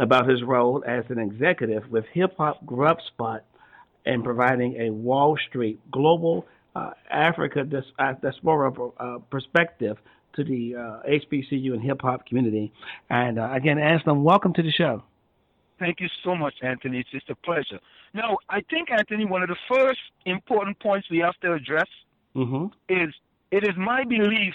about 0.00 0.28
his 0.28 0.42
role 0.42 0.82
as 0.86 1.04
an 1.08 1.18
executive 1.18 1.90
with 1.90 2.04
Hip 2.12 2.36
Hop 2.38 2.64
Grub 2.66 2.98
Spot 3.08 3.44
and 4.06 4.22
providing 4.22 4.76
a 4.80 4.90
Wall 4.90 5.36
Street 5.48 5.78
global 5.90 6.46
uh, 6.74 6.90
Africa 7.10 7.64
dis- 7.64 7.84
uh, 7.98 8.14
diaspora 8.20 8.72
uh, 8.98 9.18
perspective 9.30 9.96
to 10.34 10.44
the 10.44 10.74
uh, 10.74 11.08
HBCU 11.08 11.72
and 11.72 11.80
hip 11.80 12.02
hop 12.02 12.26
community. 12.26 12.72
And 13.08 13.38
uh, 13.38 13.50
again, 13.52 13.78
Anselm, 13.78 14.24
welcome 14.24 14.52
to 14.54 14.62
the 14.62 14.72
show. 14.72 15.02
Thank 15.78 16.00
you 16.00 16.08
so 16.24 16.34
much, 16.34 16.54
Anthony. 16.62 17.00
It's 17.00 17.10
just 17.10 17.30
a 17.30 17.34
pleasure. 17.36 17.78
Now, 18.12 18.38
I 18.48 18.60
think, 18.70 18.90
Anthony, 18.90 19.24
one 19.24 19.42
of 19.42 19.48
the 19.48 19.56
first 19.68 20.00
important 20.24 20.78
points 20.80 21.08
we 21.10 21.18
have 21.18 21.34
to 21.42 21.52
address 21.52 21.88
mm-hmm. 22.34 22.66
is 22.88 23.12
it 23.50 23.64
is 23.64 23.76
my 23.76 24.04
belief 24.04 24.54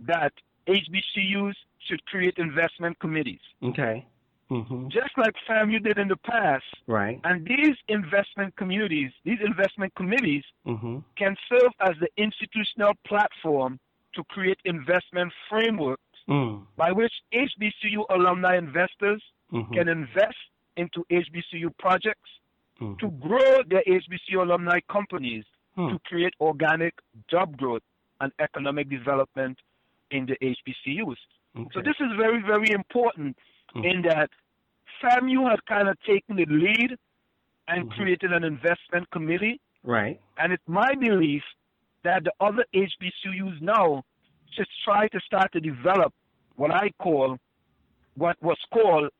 that 0.00 0.32
HBCUs 0.66 1.54
should 1.86 2.04
create 2.06 2.34
investment 2.36 2.98
committees. 3.00 3.40
Okay. 3.62 4.06
Mm-hmm. 4.50 4.88
just 4.88 5.10
like 5.16 5.34
FAMU 5.48 5.82
did 5.82 5.98
in 5.98 6.08
the 6.08 6.16
past. 6.16 6.64
Right. 6.86 7.20
And 7.24 7.46
these 7.46 7.76
investment 7.88 8.56
communities, 8.56 9.12
these 9.24 9.38
investment 9.44 9.94
committees, 9.94 10.42
mm-hmm. 10.66 10.98
can 11.16 11.36
serve 11.48 11.72
as 11.80 11.94
the 12.00 12.08
institutional 12.16 12.94
platform 13.06 13.78
to 14.14 14.24
create 14.24 14.58
investment 14.64 15.32
frameworks 15.48 16.02
mm. 16.28 16.62
by 16.76 16.90
which 16.90 17.12
HBCU 17.32 18.04
alumni 18.10 18.56
investors 18.58 19.22
mm-hmm. 19.52 19.72
can 19.72 19.88
invest 19.88 20.34
into 20.76 21.04
HBCU 21.12 21.70
projects 21.78 22.30
mm-hmm. 22.80 22.94
to 22.98 23.12
grow 23.24 23.62
their 23.68 23.84
HBCU 23.86 24.42
alumni 24.42 24.80
companies 24.90 25.44
Hmm. 25.76 25.88
to 25.88 25.98
create 26.04 26.34
organic 26.40 26.94
job 27.30 27.56
growth 27.56 27.82
and 28.20 28.32
economic 28.40 28.90
development 28.90 29.56
in 30.10 30.26
the 30.26 30.36
HBCUs. 30.42 31.16
Okay. 31.56 31.70
So 31.72 31.80
this 31.80 31.94
is 32.00 32.08
very, 32.18 32.42
very 32.42 32.70
important 32.72 33.36
Mhm. 33.74 33.84
in 33.90 34.02
that 34.02 34.30
FAMU 35.02 35.48
has 35.48 35.58
kind 35.68 35.88
of 35.88 36.00
taken 36.02 36.36
the 36.36 36.46
lead 36.46 36.96
and 37.68 37.88
Mhm. 37.90 37.94
created 37.96 38.32
an 38.32 38.44
investment 38.44 39.08
committee. 39.10 39.60
right. 39.82 40.20
And 40.36 40.52
it's 40.52 40.68
my 40.68 40.94
belief 40.94 41.42
that 42.02 42.24
the 42.24 42.32
other 42.40 42.64
HBCUs 42.74 43.60
now 43.62 44.04
should 44.52 44.68
try 44.84 45.08
to 45.08 45.20
start 45.20 45.52
to 45.52 45.60
develop 45.60 46.12
what 46.56 46.70
I 46.70 46.90
call, 46.98 47.38
what 48.14 48.36
was 48.42 48.58
called 48.72 49.10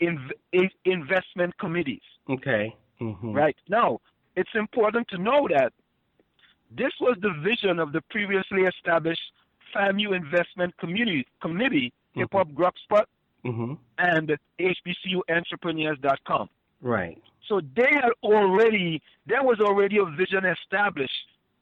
inv- 0.00 0.32
in- 0.52 0.70
investment 0.84 1.56
committees. 1.58 2.02
Okay. 2.28 2.74
Mm-hmm. 3.00 3.32
Right 3.32 3.56
now, 3.68 4.00
it's 4.34 4.54
important 4.54 5.06
to 5.08 5.18
know 5.18 5.46
that 5.48 5.72
this 6.72 6.92
was 7.00 7.16
the 7.20 7.32
vision 7.42 7.78
of 7.78 7.92
the 7.92 8.00
previously 8.10 8.62
established 8.62 9.32
FAMU 9.72 10.12
Investment 10.14 10.76
Community 10.78 11.26
Committee. 11.40 11.92
Hip 12.14 12.32
Hop 12.32 12.48
Grubspot, 12.48 13.04
Mm-hmm. 13.44 13.74
and 13.98 14.38
HBCUentrepreneurs.com. 14.60 16.48
Right. 16.82 17.20
So 17.48 17.60
they 17.76 17.88
had 17.92 18.10
already, 18.22 19.02
there 19.26 19.42
was 19.42 19.58
already 19.60 19.98
a 19.98 20.04
vision 20.04 20.44
established, 20.44 21.12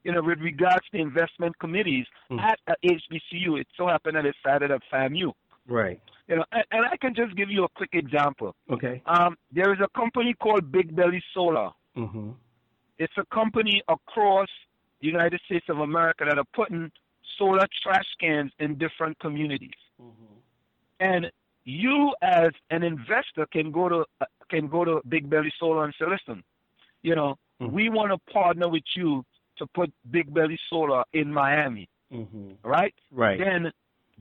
you 0.05 0.13
know, 0.13 0.23
with 0.23 0.39
regards 0.41 0.87
to 0.93 0.99
investment 0.99 1.59
committees 1.59 2.07
Mhm. 2.31 2.41
at 2.43 2.59
HBCU. 2.83 3.57
It 3.61 3.67
so 3.77 3.87
happened 3.87 4.17
that 4.17 4.27
it 4.27 4.37
started 4.41 4.71
at 4.71 4.83
FAMU. 4.93 5.33
Right. 5.67 6.01
You 6.29 6.37
know, 6.37 6.45
and, 6.53 6.65
and 6.73 6.87
I 6.87 6.97
can 6.99 7.15
just 7.15 7.35
give 7.37 7.51
you 7.51 7.65
a 7.65 7.69
quick 7.71 7.91
example. 7.95 8.55
Okay. 8.71 9.03
Um, 9.07 9.37
there 9.51 9.73
is 9.73 9.81
a 9.81 9.89
company 9.99 10.35
called 10.35 10.71
Big 10.71 10.95
Belly 10.95 11.23
Solar. 11.33 11.71
Mm-hmm. 11.97 12.31
It's 12.99 13.17
a 13.17 13.25
company 13.35 13.83
across 13.89 14.49
the 15.01 15.07
United 15.07 15.41
States 15.47 15.67
of 15.69 15.79
America 15.79 16.25
that 16.29 16.39
are 16.39 16.45
putting 16.55 16.91
solar 17.39 17.67
trash 17.83 18.07
cans 18.21 18.53
in 18.59 18.77
different 18.77 19.19
communities. 19.21 19.79
Mm-hmm. 20.03 20.35
And 21.01 21.31
you, 21.69 22.15
as 22.23 22.51
an 22.71 22.83
investor, 22.83 23.47
can 23.53 23.71
go 23.71 23.89
to 23.91 24.05
uh, 24.23 24.25
can 24.49 24.69
go 24.69 24.85
to 24.85 25.03
Big 25.09 25.29
Belly 25.29 25.53
Solar 25.61 25.85
and 25.85 25.95
say, 25.99 26.07
"Listen, 26.09 26.43
you 27.03 27.15
know, 27.15 27.37
Mhm. 27.61 27.73
we 27.73 27.91
want 27.91 28.11
to 28.11 28.33
partner 28.33 28.69
with 28.69 28.89
you 28.97 29.23
to 29.59 29.67
put 29.75 29.93
Big 30.11 30.33
Belly 30.33 30.59
Solar 30.71 31.05
in 31.13 31.33
Miami, 31.33 31.87
Mm-hmm. 32.11 32.53
right?" 32.63 32.95
Right. 33.11 33.39
Then 33.39 33.71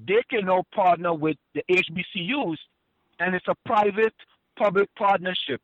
they 0.06 0.22
can 0.30 0.46
now 0.46 0.64
partner 0.76 1.14
with 1.14 1.38
the 1.54 1.64
HBCUs, 1.70 2.60
and 3.20 3.34
it's 3.34 3.48
a 3.48 3.56
private-public 3.66 4.90
partnership, 4.96 5.62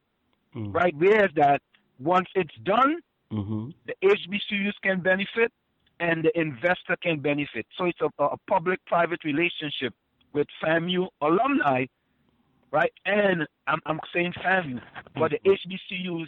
Mm-hmm. 0.56 0.72
right? 0.72 0.96
Whereas 0.96 1.32
that 1.36 1.62
once 2.00 2.30
it's 2.36 2.56
done, 2.63 3.02
Mm-hmm. 3.32 3.70
the 3.88 3.96
HBCUs 4.04 4.75
can 4.84 5.02
benefit 5.02 5.52
and 6.00 6.24
the 6.24 6.40
investor 6.40 6.96
can 7.06 7.20
benefit. 7.20 7.66
So 7.78 7.86
it's 7.86 8.00
a, 8.02 8.10
a 8.24 8.38
public-private 8.48 9.24
relationship 9.24 9.94
with 10.34 10.48
FAMU 10.63 11.08
alumni, 11.22 11.86
right? 12.72 12.92
And 13.06 13.46
I'm, 13.68 13.80
I'm 13.86 14.00
saying 14.13 14.34
FAMU, 14.44 14.82
but 15.16 15.32
the 15.32 15.40
HBCUs 15.50 16.28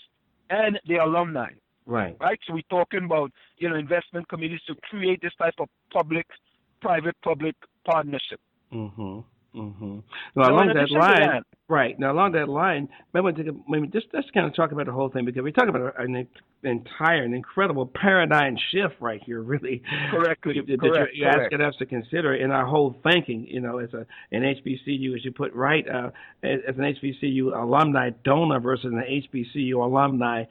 and 0.49 0.79
the 0.87 0.97
alumni, 0.97 1.49
Right. 1.87 2.15
right? 2.19 2.39
So 2.47 2.53
we're 2.53 2.61
talking 2.69 3.05
about, 3.05 3.31
you 3.57 3.69
know, 3.69 3.75
investment 3.75 4.27
committees 4.29 4.61
to 4.67 4.75
create 4.89 5.21
this 5.21 5.33
type 5.37 5.53
of 5.59 5.67
public-private-public 5.91 7.55
partnership. 7.85 8.39
Mm-hmm. 8.73 9.19
Mm-hmm. 9.59 9.99
Now, 10.35 10.43
So 10.45 10.51
along 10.51 10.67
that 10.73 10.91
line, 10.91 11.21
that- 11.21 11.43
right 11.67 11.99
now 11.99 12.11
along 12.11 12.33
that 12.33 12.47
line, 12.47 12.87
maybe, 13.13 13.49
maybe 13.67 13.87
just 13.87 14.07
let's 14.13 14.29
kind 14.31 14.45
of 14.45 14.55
talk 14.55 14.71
about 14.71 14.85
the 14.85 14.91
whole 14.91 15.09
thing 15.09 15.25
because 15.25 15.41
we're 15.41 15.51
talking 15.51 15.69
about 15.69 15.99
an 15.99 16.27
entire, 16.63 17.23
an 17.23 17.33
incredible 17.33 17.87
paradigm 17.87 18.55
shift 18.71 18.95
right 18.99 19.21
here, 19.25 19.41
really. 19.41 19.81
Correctly, 20.11 20.55
that 20.59 20.67
you're, 20.67 20.77
correct, 20.77 21.15
you're 21.15 21.31
correct. 21.31 21.53
asking 21.53 21.65
us 21.65 21.75
to 21.79 21.85
consider 21.85 22.35
in 22.35 22.51
our 22.51 22.65
whole 22.65 22.95
thinking, 23.03 23.47
you 23.47 23.61
know, 23.61 23.79
as 23.79 23.93
a 23.93 24.05
an 24.31 24.43
HBCU, 24.43 25.15
as 25.15 25.25
you 25.25 25.31
put 25.31 25.53
right, 25.53 25.85
uh, 25.87 26.11
as, 26.43 26.59
as 26.67 26.75
an 26.77 26.95
HBCU 27.01 27.59
alumni 27.59 28.11
donor 28.23 28.59
versus 28.59 28.85
an 28.85 29.03
HBCU 29.03 29.75
alumni 29.75 30.43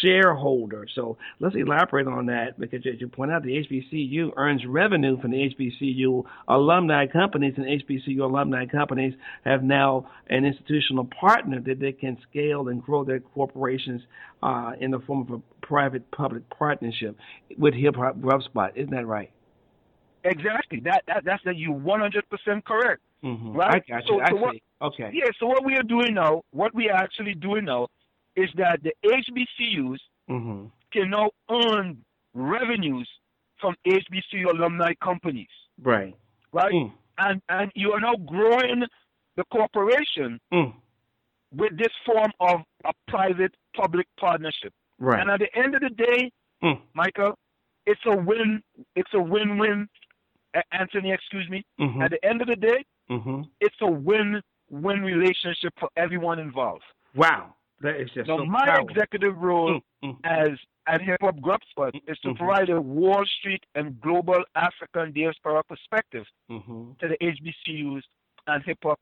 shareholder. 0.00 0.86
So 0.94 1.16
let's 1.40 1.54
elaborate 1.56 2.06
on 2.06 2.26
that 2.26 2.58
because, 2.58 2.80
as 2.86 3.00
you 3.00 3.08
point 3.08 3.30
out, 3.30 3.42
the 3.42 3.64
HBCU 3.64 4.32
earns 4.36 4.62
revenue 4.66 5.20
from 5.20 5.30
the 5.30 5.50
HBCU 5.54 6.24
alumni 6.48 7.06
companies, 7.06 7.54
and 7.56 7.66
HBCU 7.66 8.20
alumni 8.20 8.66
companies 8.66 9.14
have 9.44 9.62
now 9.62 10.08
an 10.44 10.52
institutional 10.52 11.04
partner 11.20 11.60
that 11.60 11.78
they 11.80 11.92
can 11.92 12.16
scale 12.28 12.68
and 12.68 12.82
grow 12.82 13.04
their 13.04 13.20
corporations 13.20 14.02
uh, 14.42 14.72
in 14.80 14.90
the 14.90 14.98
form 15.00 15.20
of 15.22 15.30
a 15.30 15.66
private-public 15.66 16.48
partnership 16.50 17.16
with 17.58 17.74
Hip 17.74 17.96
Hop 17.96 18.18
Grubspot. 18.18 18.70
Isn't 18.76 18.90
that 18.94 19.06
right? 19.06 19.30
Exactly. 20.24 20.80
That, 20.80 21.02
that 21.08 21.24
that's 21.24 21.42
that 21.44 21.56
you 21.56 21.72
100% 21.72 22.64
correct. 22.64 23.00
Mm-hmm. 23.24 23.52
Right. 23.54 23.82
I 23.88 23.92
got 23.92 24.02
So- 24.06 24.14
you. 24.14 24.20
I 24.22 24.28
so 24.30 24.36
see. 24.36 24.40
what- 24.40 24.56
okay. 24.92 25.10
Yeah, 25.12 25.24
so 25.38 25.46
what 25.46 25.64
we 25.64 25.74
are 25.74 25.82
doing 25.82 26.14
now, 26.14 26.42
what 26.52 26.74
we 26.74 26.88
are 26.90 26.96
actually 26.96 27.34
doing 27.34 27.64
now, 27.64 27.88
is 28.36 28.48
that 28.56 28.80
the 28.82 28.92
HBCUs 29.04 29.98
Mm-hmm. 30.30 30.66
can 30.92 31.10
now 31.10 31.30
earn 31.50 31.98
revenues 32.32 33.08
from 33.60 33.74
HBCU 33.86 34.48
alumni 34.54 34.92
companies, 35.02 35.48
Right. 35.82 36.14
right? 36.52 36.72
Mm. 36.72 36.92
And 37.18 37.42
and 37.48 37.72
you 37.74 37.92
are 37.92 38.00
now 38.00 38.14
growing 38.14 38.84
the 39.36 39.44
corporation 39.52 40.40
Mm. 40.52 40.74
with 41.54 41.76
this 41.76 41.92
form 42.06 42.30
of 42.40 42.60
a 42.84 42.92
private-public 43.08 44.06
partnership. 44.18 44.72
Right. 44.98 45.20
And 45.20 45.30
at 45.30 45.40
the 45.40 45.54
end 45.58 45.74
of 45.74 45.80
the 45.80 45.90
day, 45.90 46.30
Mm. 46.62 46.80
Michael, 46.94 47.38
it's 47.86 48.00
a 48.06 48.16
win. 48.16 48.62
It's 48.94 49.12
a 49.14 49.20
win-win. 49.20 49.88
A- 50.54 50.62
Anthony, 50.74 51.10
excuse 51.12 51.48
me. 51.48 51.64
Mm-hmm. 51.80 52.02
At 52.02 52.10
the 52.12 52.24
end 52.24 52.40
of 52.42 52.46
the 52.48 52.56
day, 52.56 52.84
Mm-hmm. 53.10 53.42
it's 53.60 53.74
a 53.80 53.90
win-win 53.90 55.02
relationship 55.02 55.72
for 55.78 55.88
everyone 55.96 56.38
involved. 56.38 56.84
Wow. 57.14 57.54
That 57.80 57.96
is 57.96 58.08
just 58.14 58.28
Now, 58.28 58.38
so 58.38 58.44
my 58.46 58.64
powerful. 58.64 58.88
executive 58.90 59.36
role 59.38 59.80
Mm, 60.04 60.10
mm, 60.10 60.16
as 60.24 60.56
at 60.86 61.00
Hip 61.02 61.18
Hop 61.20 61.36
Grubspot 61.36 62.00
is 62.06 62.18
to 62.20 62.28
Mhm. 62.28 62.36
provide 62.36 62.70
a 62.70 62.80
Wall 62.80 63.24
Street 63.38 63.64
and 63.74 64.00
global 64.00 64.44
African 64.54 65.12
diaspora 65.12 65.64
perspective 65.64 66.26
mm-hmm. 66.48 66.92
to 67.00 67.08
the 67.08 67.16
HBCUs 67.24 68.02
and 68.46 68.62
hip 68.64 68.78
hop 68.84 69.00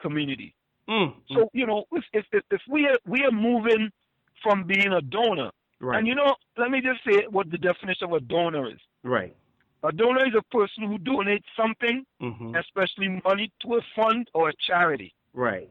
community. 0.00 0.54
Mm, 0.88 1.14
So 1.32 1.48
you 1.52 1.66
know, 1.66 1.84
if 1.92 2.04
if, 2.12 2.24
if 2.32 2.44
if 2.50 2.60
we 2.68 2.86
are 2.86 2.98
we 3.06 3.22
are 3.24 3.30
moving 3.30 3.90
from 4.42 4.64
being 4.64 4.92
a 4.92 5.00
donor, 5.02 5.50
right. 5.80 5.98
and 5.98 6.06
you 6.08 6.14
know, 6.14 6.34
let 6.56 6.70
me 6.70 6.80
just 6.80 7.00
say 7.08 7.26
what 7.30 7.50
the 7.50 7.58
definition 7.58 8.04
of 8.08 8.12
a 8.14 8.20
donor 8.20 8.68
is. 8.70 8.80
right. 9.02 9.34
A 9.82 9.90
donor 9.92 10.26
is 10.26 10.34
a 10.36 10.42
person 10.58 10.82
who 10.90 10.98
donates 10.98 11.48
something, 11.56 12.04
Mm-hmm. 12.20 12.54
especially 12.56 13.08
money, 13.24 13.50
to 13.62 13.76
a 13.76 13.80
fund 13.96 14.28
or 14.34 14.50
a 14.50 14.52
charity. 14.66 15.14
Right. 15.32 15.70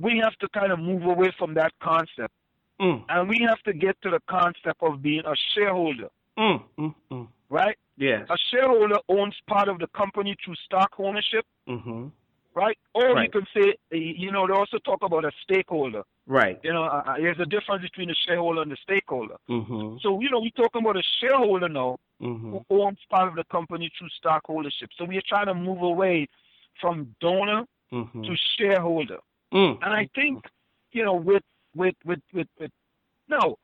We 0.00 0.20
have 0.22 0.36
to 0.42 0.48
kind 0.58 0.70
of 0.70 0.78
move 0.78 1.02
away 1.14 1.32
from 1.38 1.54
that 1.54 1.72
concept, 1.82 2.32
Mm, 2.80 3.02
and 3.08 3.28
we 3.28 3.38
have 3.48 3.60
to 3.64 3.72
get 3.72 4.00
to 4.02 4.10
the 4.10 4.20
concept 4.30 4.80
of 4.82 5.02
being 5.02 5.22
a 5.26 5.34
shareholder. 5.54 6.10
mm, 6.38 6.62
mm, 6.78 6.94
mm. 7.10 7.26
right? 7.50 7.76
Yes. 7.96 8.24
A 8.30 8.36
shareholder 8.52 8.98
owns 9.08 9.34
part 9.48 9.66
of 9.68 9.80
the 9.80 9.88
company 9.88 10.36
through 10.44 10.54
stock 10.66 10.90
ownership, 10.98 11.44
Mm-hmm. 11.68 12.06
Right? 12.58 12.78
Or 12.94 13.22
you 13.22 13.30
can 13.30 13.46
say, 13.56 13.66
you 13.90 14.30
know, 14.32 14.46
they 14.46 14.52
also 14.52 14.78
talk 14.78 15.00
about 15.02 15.24
a 15.24 15.32
stakeholder. 15.44 16.02
Right. 16.26 16.58
You 16.62 16.72
know, 16.72 16.84
uh, 16.84 17.02
uh, 17.06 17.16
there's 17.16 17.38
a 17.38 17.46
difference 17.46 17.82
between 17.82 18.10
a 18.10 18.14
shareholder 18.26 18.62
and 18.62 18.72
a 18.72 18.76
stakeholder. 18.82 19.36
Mm-hmm. 19.48 19.96
So, 20.02 20.20
you 20.20 20.28
know, 20.30 20.40
we're 20.40 20.50
talking 20.62 20.82
about 20.82 20.96
a 20.96 21.06
shareholder 21.20 21.68
now 21.68 21.98
Mm-hmm. 22.20 22.56
who 22.68 22.82
owns 22.82 22.98
part 23.08 23.28
of 23.28 23.36
the 23.36 23.44
company 23.44 23.88
through 23.96 24.08
stock 24.08 24.42
ownership. 24.48 24.90
So 24.98 25.04
we're 25.04 25.22
trying 25.32 25.46
to 25.46 25.54
move 25.54 25.82
away 25.82 26.26
from 26.80 27.14
donor 27.20 27.62
Mm-hmm. 27.92 28.22
to 28.24 28.36
shareholder. 28.58 29.18
Mm. 29.50 29.78
And 29.82 29.94
I 29.94 30.08
think, 30.14 30.44
you 30.92 31.04
know, 31.06 31.14
with, 31.14 31.44
with, 31.74 31.94
with, 32.04 32.20
with, 32.34 32.48
with 32.60 32.70
no, 33.28 33.56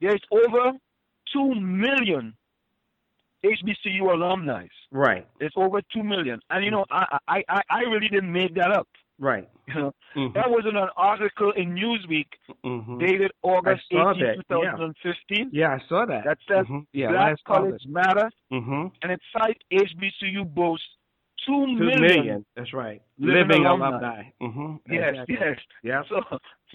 there's 0.00 0.22
over 0.30 0.72
2 1.34 1.54
million 1.54 2.34
HBCU 3.44 4.02
alumni. 4.12 4.66
Right. 4.90 5.26
It's 5.40 5.54
over 5.56 5.80
two 5.92 6.02
million, 6.02 6.40
and 6.50 6.64
you 6.64 6.70
know, 6.70 6.84
I 6.90 7.18
I 7.28 7.44
I, 7.48 7.60
I 7.70 7.80
really 7.82 8.08
didn't 8.08 8.32
make 8.32 8.54
that 8.54 8.70
up. 8.70 8.88
Right. 9.18 9.48
You 9.66 9.74
know, 9.74 9.94
Mm-hmm. 10.16 10.34
that 10.34 10.48
was 10.48 10.64
in 10.68 10.76
an 10.76 10.88
article 10.96 11.52
in 11.52 11.74
Newsweek 11.74 12.26
mm-hmm. 12.64 12.98
dated 12.98 13.30
August 13.42 13.82
I 13.92 14.10
18, 14.12 14.22
that, 14.48 14.58
yeah. 14.62 14.72
2015. 14.76 15.50
Yeah, 15.52 15.68
I 15.76 15.78
saw 15.88 16.06
that. 16.06 16.24
That 16.24 16.38
says 16.48 16.66
Mhm. 16.66 16.86
Yeah, 16.92 17.10
Black 17.10 17.36
College 17.44 17.82
Matter, 17.86 18.30
Mm-hmm. 18.52 18.86
and 19.02 19.12
it 19.12 19.20
cites 19.32 19.60
HBCU 19.72 20.44
boasts 20.54 20.86
two, 21.46 21.66
two 21.66 21.72
million. 21.74 22.00
million. 22.00 22.46
That's 22.56 22.72
right. 22.72 23.02
Living, 23.18 23.48
living 23.48 23.66
alumni. 23.66 23.86
alumni. 23.88 24.22
Mm-hmm. 24.40 24.92
Yes, 24.92 25.14
exactly. 25.28 25.36
yes. 25.40 25.58
Yeah. 25.82 26.02
So, 26.08 26.16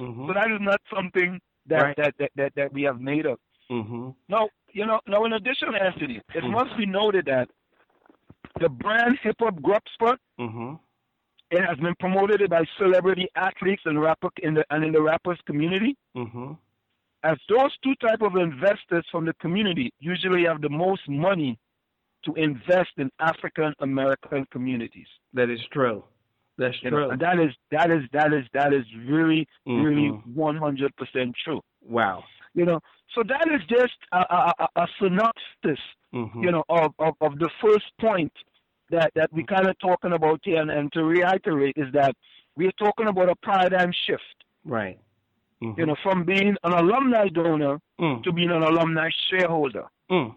mm-hmm. 0.03 0.27
so 0.27 0.33
that 0.33 0.51
is 0.51 0.59
not 0.61 0.79
something 0.93 1.39
that 1.67 1.81
right. 1.81 1.95
that, 1.97 2.13
that, 2.19 2.31
that 2.35 2.51
that 2.55 2.73
we 2.73 2.83
have 2.83 2.99
made 3.01 3.25
up. 3.25 3.39
Mm-hmm. 3.71 4.09
Now, 4.29 4.49
you 4.73 4.85
know, 4.85 4.99
now 5.07 5.23
in 5.25 5.33
addition, 5.33 5.71
to 5.71 5.81
Anthony, 5.81 6.21
it 6.33 6.43
mm-hmm. 6.43 6.51
must 6.51 6.75
be 6.77 6.85
noted 6.85 7.25
that 7.25 7.47
the 8.59 8.69
brand 8.69 9.17
Hip 9.23 9.35
Hop 9.39 9.61
Grub 9.61 9.81
mm-hmm. 10.39 10.73
it 11.51 11.61
has 11.65 11.77
been 11.77 11.95
promoted 11.99 12.49
by 12.49 12.63
celebrity 12.77 13.27
athletes 13.35 13.83
and 13.85 14.01
rapper 14.01 14.29
in 14.41 14.55
the 14.55 14.65
and 14.69 14.83
in 14.83 14.91
the 14.91 15.01
rappers 15.01 15.39
community. 15.45 15.95
Mm-hmm. 16.15 16.53
As 17.23 17.37
those 17.47 17.71
two 17.83 17.95
type 17.95 18.21
of 18.21 18.35
investors 18.35 19.05
from 19.09 19.25
the 19.25 19.33
community 19.35 19.93
usually 19.99 20.43
have 20.43 20.61
the 20.61 20.69
most 20.69 21.07
money 21.07 21.57
to 22.25 22.33
invest 22.33 22.91
in 22.97 23.09
African 23.19 23.73
American 23.79 24.45
communities. 24.51 25.07
That 25.33 25.49
is 25.49 25.59
true. 25.71 26.03
That's 26.57 26.75
you 26.81 26.89
true. 26.89 27.09
Know, 27.09 27.17
that 27.17 27.39
is 27.39 27.51
that 27.71 27.91
is 27.91 28.03
that 28.11 28.33
is 28.33 28.45
that 28.53 28.73
is 28.73 28.85
really 29.07 29.47
mm-hmm. 29.67 29.83
really 29.83 30.07
one 30.33 30.57
hundred 30.57 30.95
percent 30.95 31.35
true. 31.43 31.61
Wow. 31.81 32.23
You 32.53 32.65
know, 32.65 32.79
so 33.15 33.23
that 33.27 33.47
is 33.53 33.61
just 33.67 33.97
a, 34.11 34.17
a, 34.17 34.67
a 34.75 34.87
synopsis, 35.01 35.83
mm-hmm. 36.13 36.43
you 36.43 36.51
know, 36.51 36.63
of, 36.69 36.93
of, 36.99 37.13
of 37.21 37.39
the 37.39 37.49
first 37.61 37.85
point 37.99 38.31
that, 38.89 39.11
that 39.15 39.31
we're 39.33 39.45
kind 39.45 39.67
of 39.67 39.77
talking 39.79 40.13
about 40.13 40.41
here. 40.43 40.61
And, 40.61 40.69
and 40.69 40.91
to 40.93 41.03
reiterate 41.03 41.75
is 41.77 41.91
that 41.93 42.15
we're 42.55 42.71
talking 42.73 43.07
about 43.07 43.29
a 43.29 43.35
paradigm 43.37 43.91
shift. 44.05 44.23
Right. 44.65 44.99
Mm-hmm. 45.63 45.79
You 45.79 45.85
know, 45.87 45.95
from 46.03 46.25
being 46.25 46.55
an 46.63 46.73
alumni 46.73 47.27
donor 47.29 47.79
mm. 47.99 48.23
to 48.23 48.31
being 48.31 48.51
an 48.51 48.63
alumni 48.63 49.09
shareholder. 49.29 49.85
Mm. 50.11 50.35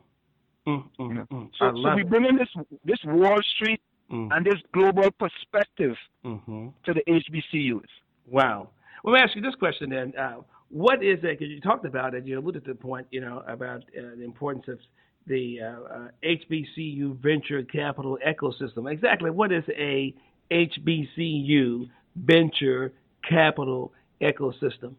Mm, 0.66 0.84
you 0.98 1.14
know? 1.14 1.26
Mm. 1.32 1.50
So, 1.58 1.72
so 1.82 1.94
we 1.94 2.02
bring 2.02 2.24
in 2.24 2.36
this 2.36 2.48
this 2.84 2.98
Wall 3.04 3.38
Street 3.54 3.80
mm. 4.10 4.28
and 4.34 4.44
this 4.44 4.60
global 4.72 5.10
perspective 5.12 5.96
mm-hmm. 6.24 6.68
to 6.84 6.94
the 6.94 7.02
HBCUs. 7.08 7.86
Wow. 8.26 8.68
Well, 9.02 9.14
let 9.14 9.18
me 9.18 9.24
ask 9.24 9.36
you 9.36 9.42
this 9.42 9.54
question 9.54 9.90
then. 9.90 10.12
Uh, 10.18 10.38
what 10.70 11.02
is 11.02 11.18
it? 11.22 11.38
Because 11.38 11.48
you 11.48 11.60
talked 11.60 11.84
about 11.84 12.14
it, 12.14 12.26
you 12.26 12.38
alluded 12.38 12.64
to 12.64 12.72
the 12.72 12.78
point, 12.78 13.06
you 13.10 13.20
know, 13.20 13.42
about 13.46 13.82
uh, 13.96 14.16
the 14.16 14.24
importance 14.24 14.66
of 14.68 14.78
the 15.26 15.60
uh, 15.60 16.08
HBCU 16.24 17.10
uh, 17.10 17.14
venture 17.14 17.62
capital 17.62 18.18
ecosystem. 18.26 18.90
Exactly, 18.90 19.30
what 19.30 19.52
is 19.52 19.64
a 19.76 20.14
HBCU 20.50 21.88
venture 22.16 22.92
capital 23.28 23.92
ecosystem? 24.20 24.94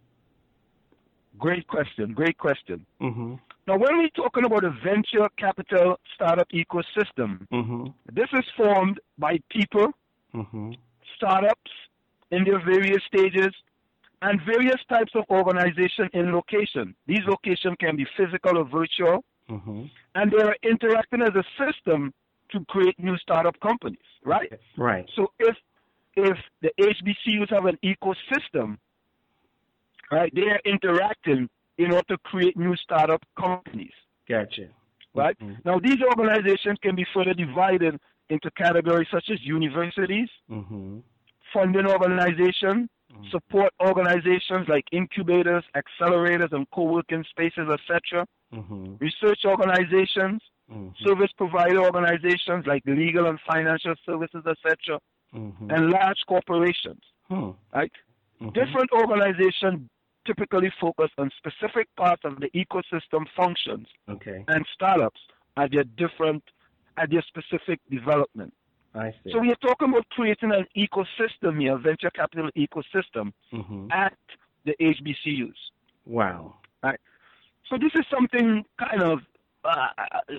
Great 1.37 1.67
question. 1.67 2.13
Great 2.13 2.37
question. 2.37 2.85
Mm-hmm. 3.01 3.35
Now, 3.67 3.77
when 3.77 3.97
we're 3.97 4.09
talking 4.09 4.45
about 4.45 4.63
a 4.63 4.71
venture 4.83 5.29
capital 5.37 5.99
startup 6.15 6.47
ecosystem, 6.49 7.47
mm-hmm. 7.53 7.87
this 8.11 8.27
is 8.33 8.45
formed 8.55 8.99
by 9.17 9.39
people, 9.49 9.89
mm-hmm. 10.33 10.71
startups 11.15 11.71
in 12.31 12.43
their 12.43 12.59
various 12.59 13.01
stages, 13.07 13.53
and 14.21 14.39
various 14.45 14.81
types 14.89 15.11
of 15.15 15.25
organization 15.29 16.09
in 16.13 16.33
location. 16.33 16.95
These 17.05 17.25
locations 17.27 17.75
can 17.79 17.95
be 17.95 18.05
physical 18.17 18.57
or 18.57 18.65
virtual, 18.65 19.23
mm-hmm. 19.49 19.83
and 20.15 20.31
they 20.31 20.43
are 20.43 20.55
interacting 20.63 21.21
as 21.21 21.35
a 21.35 21.43
system 21.63 22.13
to 22.51 22.63
create 22.65 22.97
new 22.99 23.17
startup 23.17 23.59
companies, 23.59 23.99
right? 24.23 24.51
Right. 24.77 25.09
So 25.15 25.27
if 25.39 25.55
if 26.15 26.37
the 26.61 26.71
HBCUs 26.79 27.51
have 27.51 27.65
an 27.65 27.77
ecosystem, 27.83 28.77
right, 30.11 30.33
they 30.33 30.47
are 30.49 30.61
interacting 30.65 31.47
in 31.77 31.91
order 31.91 32.05
to 32.09 32.17
create 32.19 32.57
new 32.57 32.75
startup 32.77 33.23
companies. 33.39 33.91
Gotcha. 34.27 34.69
Right? 35.13 35.37
Mm-hmm. 35.39 35.61
Now 35.63 35.79
these 35.79 36.01
organizations 36.01 36.77
can 36.81 36.95
be 36.95 37.05
further 37.13 37.33
divided 37.33 37.99
into 38.29 38.51
categories 38.51 39.07
such 39.11 39.29
as 39.31 39.39
universities, 39.41 40.29
mm-hmm. 40.49 40.99
funding 41.53 41.87
organizations. 41.87 42.89
Support 43.31 43.71
organizations 43.79 44.67
like 44.67 44.85
incubators, 44.91 45.63
accelerators, 45.75 46.51
and 46.51 46.69
co-working 46.71 47.23
spaces, 47.29 47.67
etc. 47.71 48.25
Mm-hmm. 48.53 48.95
Research 48.99 49.39
organizations, 49.45 50.41
mm-hmm. 50.71 50.89
service 51.05 51.31
provider 51.37 51.83
organizations 51.83 52.65
like 52.65 52.83
legal 52.85 53.27
and 53.27 53.39
financial 53.49 53.95
services, 54.05 54.43
etc. 54.45 54.99
Mm-hmm. 55.35 55.69
And 55.71 55.89
large 55.89 56.17
corporations. 56.27 57.01
Hmm. 57.27 57.51
Right? 57.73 57.91
Mm-hmm. 58.41 58.49
Different 58.49 58.89
organizations 58.93 59.89
typically 60.25 60.71
focus 60.79 61.09
on 61.17 61.31
specific 61.37 61.87
parts 61.95 62.21
of 62.25 62.39
the 62.39 62.49
ecosystem 62.49 63.25
functions. 63.35 63.87
Okay. 64.09 64.43
And 64.47 64.65
startups 64.73 65.19
at 65.57 65.71
their 65.71 65.83
different 65.83 66.43
at 66.97 67.09
their 67.11 67.23
specific 67.27 67.79
development. 67.89 68.53
I 68.93 69.11
see. 69.23 69.31
So 69.31 69.39
we 69.39 69.51
are 69.51 69.55
talking 69.55 69.89
about 69.89 70.07
creating 70.09 70.51
an 70.51 70.65
ecosystem 70.75 71.59
here, 71.59 71.77
venture 71.77 72.09
capital 72.09 72.49
ecosystem 72.57 73.33
mm-hmm. 73.53 73.91
at 73.91 74.17
the 74.65 74.75
HBCUs. 74.81 75.53
Wow. 76.05 76.55
So 77.69 77.77
this 77.77 77.91
is 77.95 78.05
something 78.09 78.63
kind 78.79 79.03
of 79.03 79.19
uh, 79.63 79.87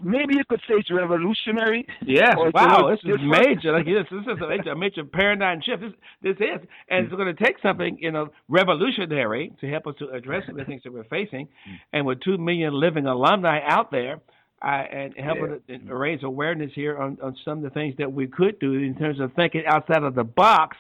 maybe 0.03 0.35
you 0.35 0.45
could 0.49 0.61
say 0.61 0.75
it's 0.77 0.91
revolutionary. 0.91 1.87
Yes, 2.07 2.35
wow, 2.55 2.91
this 2.91 3.01
is 3.05 3.21
major. 3.23 3.73
Like 3.73 3.85
this, 3.85 4.07
this 4.11 4.23
is 4.23 4.41
a 4.43 4.49
major, 4.49 4.71
a 4.71 4.77
major 4.77 5.05
paradigm 5.05 5.61
shift. 5.61 5.83
This, 5.83 5.93
this 6.23 6.37
is, 6.37 6.67
and 6.89 7.05
it's 7.05 7.15
going 7.15 7.35
to 7.35 7.45
take 7.45 7.57
something, 7.63 7.99
you 8.01 8.11
know, 8.11 8.31
revolutionary 8.49 9.53
to 9.61 9.69
help 9.69 9.87
us 9.87 9.97
to 9.99 10.09
address 10.11 10.45
the 10.55 10.65
things 10.65 10.83
that 10.85 10.93
we're 10.95 11.05
facing. 11.05 11.49
And 11.93 12.07
with 12.07 12.21
two 12.21 12.39
million 12.39 12.73
living 12.73 13.07
alumni 13.07 13.61
out 13.67 13.91
there, 13.91 14.21
uh, 14.63 14.67
and 14.67 15.15
helping 15.17 15.61
yeah. 15.69 15.79
to 15.79 15.95
raise 15.95 16.23
awareness 16.23 16.71
here 16.75 16.99
on, 16.99 17.19
on 17.23 17.37
some 17.45 17.59
of 17.59 17.65
the 17.65 17.71
things 17.71 17.95
that 17.99 18.13
we 18.13 18.27
could 18.27 18.59
do 18.59 18.75
in 18.75 18.95
terms 18.97 19.21
of 19.21 19.33
thinking 19.35 19.63
outside 19.67 20.03
of 20.03 20.15
the 20.15 20.25
box. 20.25 20.77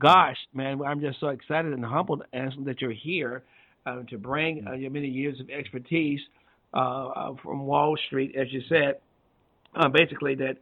Gosh, 0.00 0.36
man, 0.52 0.80
I'm 0.82 1.00
just 1.00 1.20
so 1.20 1.28
excited 1.28 1.72
and 1.72 1.84
humbled 1.84 2.24
that 2.32 2.80
you're 2.80 2.92
here 2.92 3.44
uh, 3.86 4.02
to 4.10 4.18
bring 4.18 4.66
uh, 4.66 4.72
your 4.72 4.90
many 4.90 5.08
years 5.08 5.38
of 5.40 5.50
expertise 5.50 6.20
uh, 6.74 6.78
uh, 6.78 7.34
from 7.42 7.66
Wall 7.66 7.96
Street, 8.06 8.34
as 8.36 8.52
you 8.52 8.62
said. 8.68 9.00
Uh, 9.74 9.88
basically, 9.88 10.34
that 10.36 10.56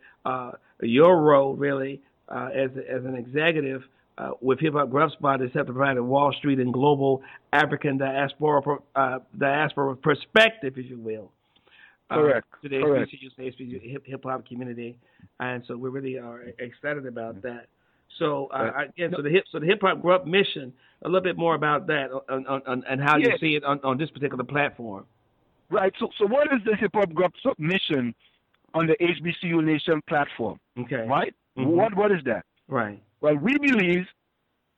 your 0.82 1.20
role 1.20 1.54
really 1.56 2.00
as 2.28 2.70
as 2.88 3.04
an 3.04 3.16
executive 3.16 3.82
uh, 4.20 4.32
with 4.40 4.60
Hip 4.60 4.74
Hop 4.74 4.90
GrubSpot 4.90 5.44
is 5.44 5.52
to 5.52 5.64
provide 5.64 5.96
a 5.96 6.02
Wall 6.02 6.32
Street 6.38 6.58
and 6.58 6.72
global 6.72 7.22
African 7.52 7.98
diaspora 7.98 8.60
uh, 8.94 9.18
diaspora 9.36 9.96
perspective, 9.96 10.74
if 10.76 10.90
you 10.90 10.98
will. 10.98 11.32
Correct. 12.10 12.46
Uh, 12.52 12.56
to 12.62 12.68
the 12.68 12.82
Correct. 12.82 13.10
HBCU 13.38 14.04
hip 14.04 14.24
hop 14.24 14.46
community, 14.46 14.98
and 15.38 15.62
so 15.66 15.76
we 15.76 15.88
really 15.90 16.18
are 16.18 16.42
excited 16.58 17.06
about 17.06 17.40
that. 17.42 17.66
So 18.18 18.48
uh, 18.52 18.72
again, 18.88 19.12
so 19.16 19.22
the 19.22 19.30
hip 19.30 19.44
so 19.50 19.60
the 19.60 19.66
hip 19.66 19.80
hop 19.82 20.02
grub 20.02 20.26
mission. 20.26 20.72
A 21.02 21.08
little 21.08 21.22
bit 21.22 21.38
more 21.38 21.54
about 21.54 21.86
that 21.86 22.10
on, 22.28 22.46
on, 22.46 22.62
on 22.66 22.84
and 22.88 23.00
how 23.00 23.16
you 23.16 23.32
see 23.40 23.54
it 23.56 23.64
on, 23.64 23.80
on 23.82 23.96
this 23.96 24.10
particular 24.10 24.44
platform. 24.44 25.06
Right. 25.70 25.92
So 25.98 26.08
so 26.18 26.26
what 26.26 26.48
is 26.48 26.60
the 26.66 26.76
hip 26.76 26.90
hop 26.94 27.12
grub 27.14 27.32
mission 27.58 28.14
on 28.74 28.86
the 28.86 28.96
HBCU 29.00 29.64
Nation 29.64 30.02
platform? 30.08 30.58
Okay. 30.78 31.06
Right. 31.08 31.34
Mm-hmm. 31.56 31.70
What 31.70 31.96
what 31.96 32.12
is 32.12 32.18
that? 32.26 32.44
Right. 32.68 33.02
Well, 33.20 33.36
we 33.36 33.56
believe 33.58 34.06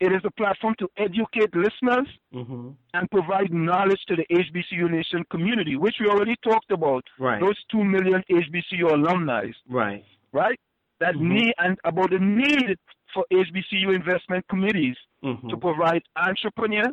it 0.02 0.12
is 0.12 0.22
a 0.24 0.30
platform 0.32 0.74
to 0.80 0.88
educate 0.96 1.54
listeners 1.54 2.08
mm-hmm. 2.34 2.70
and 2.92 3.10
provide 3.12 3.52
knowledge 3.52 4.00
to 4.08 4.16
the 4.16 4.26
HBCU 4.32 4.90
Nation 4.90 5.24
community, 5.30 5.76
which 5.76 5.94
we 6.00 6.08
already 6.08 6.34
talked 6.42 6.72
about. 6.72 7.04
Right. 7.20 7.40
Those 7.40 7.56
two 7.70 7.84
million 7.84 8.20
HBCU 8.28 8.90
alumni. 8.92 9.46
Right. 9.68 10.04
Right. 10.32 10.58
That 10.98 11.14
mm-hmm. 11.14 11.34
need 11.34 11.54
and 11.58 11.78
about 11.84 12.10
the 12.10 12.18
need 12.18 12.76
for 13.14 13.24
HBCU 13.32 13.94
investment 13.94 14.44
committees 14.48 14.96
mm-hmm. 15.22 15.48
to 15.48 15.56
provide 15.56 16.02
entrepreneur 16.16 16.90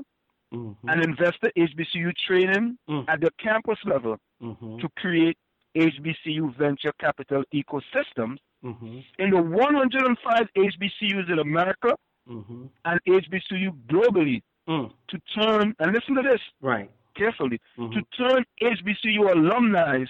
mm-hmm. 0.53 0.89
and 0.89 1.03
investor 1.03 1.51
HBCU 1.57 2.11
training 2.27 2.77
mm. 2.87 3.05
at 3.07 3.21
the 3.21 3.31
campus 3.41 3.79
level 3.85 4.17
mm-hmm. 4.41 4.77
to 4.79 4.89
create 4.97 5.37
HBCU 5.75 6.55
venture 6.57 6.93
capital 6.99 7.43
ecosystems 7.53 8.37
mm-hmm. 8.63 8.99
in 9.17 9.29
the 9.31 9.41
105 9.41 10.47
HBCUs 10.57 11.31
in 11.31 11.39
America 11.39 11.95
mm-hmm. 12.29 12.65
and 12.85 12.99
HBCU 13.07 13.75
globally 13.89 14.41
mm. 14.67 14.91
to 15.09 15.19
turn, 15.41 15.75
and 15.79 15.93
listen 15.93 16.15
to 16.15 16.21
this 16.21 16.41
right 16.61 16.89
carefully, 17.15 17.59
mm-hmm. 17.77 17.93
to 17.93 18.01
turn 18.17 18.45
HBCU 18.61 19.31
alumni 19.31 20.05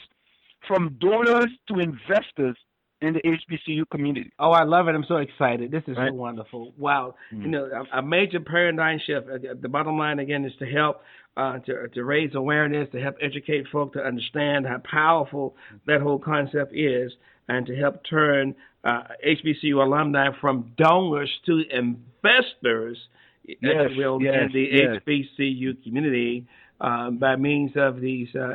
from 0.68 0.98
donors 1.00 1.50
to 1.68 1.80
investors 1.80 2.58
in 3.02 3.14
the 3.14 3.22
HBCU 3.22 3.90
community. 3.90 4.32
Oh, 4.40 4.52
I 4.52 4.64
love 4.64 4.88
it. 4.88 4.96
I'm 4.96 5.06
so 5.08 5.18
excited. 5.18 5.72
This 5.72 5.84
is 5.88 5.98
right. 5.98 6.10
so 6.10 6.16
wonderful. 6.16 6.74
Wow. 6.78 7.16
Mm-hmm. 7.34 7.42
You 7.44 7.50
know, 7.50 7.86
a, 7.94 8.00
a, 8.00 8.02
major 8.02 8.40
paradigm 8.40 9.00
shift. 9.06 9.28
Uh, 9.30 9.54
the 9.60 9.70
bottom 9.70 9.98
line, 9.98 10.20
again, 10.20 10.44
is 10.46 10.52
to 10.60 10.66
help 10.66 11.02
uh, 11.38 11.60
to, 11.60 11.88
to 11.88 12.04
raise 12.04 12.36
awareness, 12.36 12.90
to 12.92 13.00
help 13.00 13.16
educate 13.22 13.68
folk 13.72 13.94
to 13.94 14.00
understand 14.02 14.68
how 14.68 14.80
powerful 14.80 15.56
that 15.88 16.02
whole 16.02 16.20
concept 16.20 16.76
is, 16.76 17.12
and 17.48 17.66
to 17.68 17.76
help 17.76 18.02
turn 18.10 18.54
uh, 18.84 19.04
HBCU 19.26 19.84
alumni 19.84 20.30
from 20.40 20.72
donors 20.78 21.30
to 21.46 21.64
investors, 21.72 22.98
yes, 23.46 23.90
will, 23.96 24.22
yes, 24.22 24.36
in 24.42 24.52
the 24.54 24.68
yes. 24.72 25.28
HBCU 25.40 25.84
community. 25.84 26.48
Uh, 26.82 27.12
by 27.12 27.36
means 27.36 27.72
of 27.76 28.00
these 28.00 28.30
uh, 28.36 28.54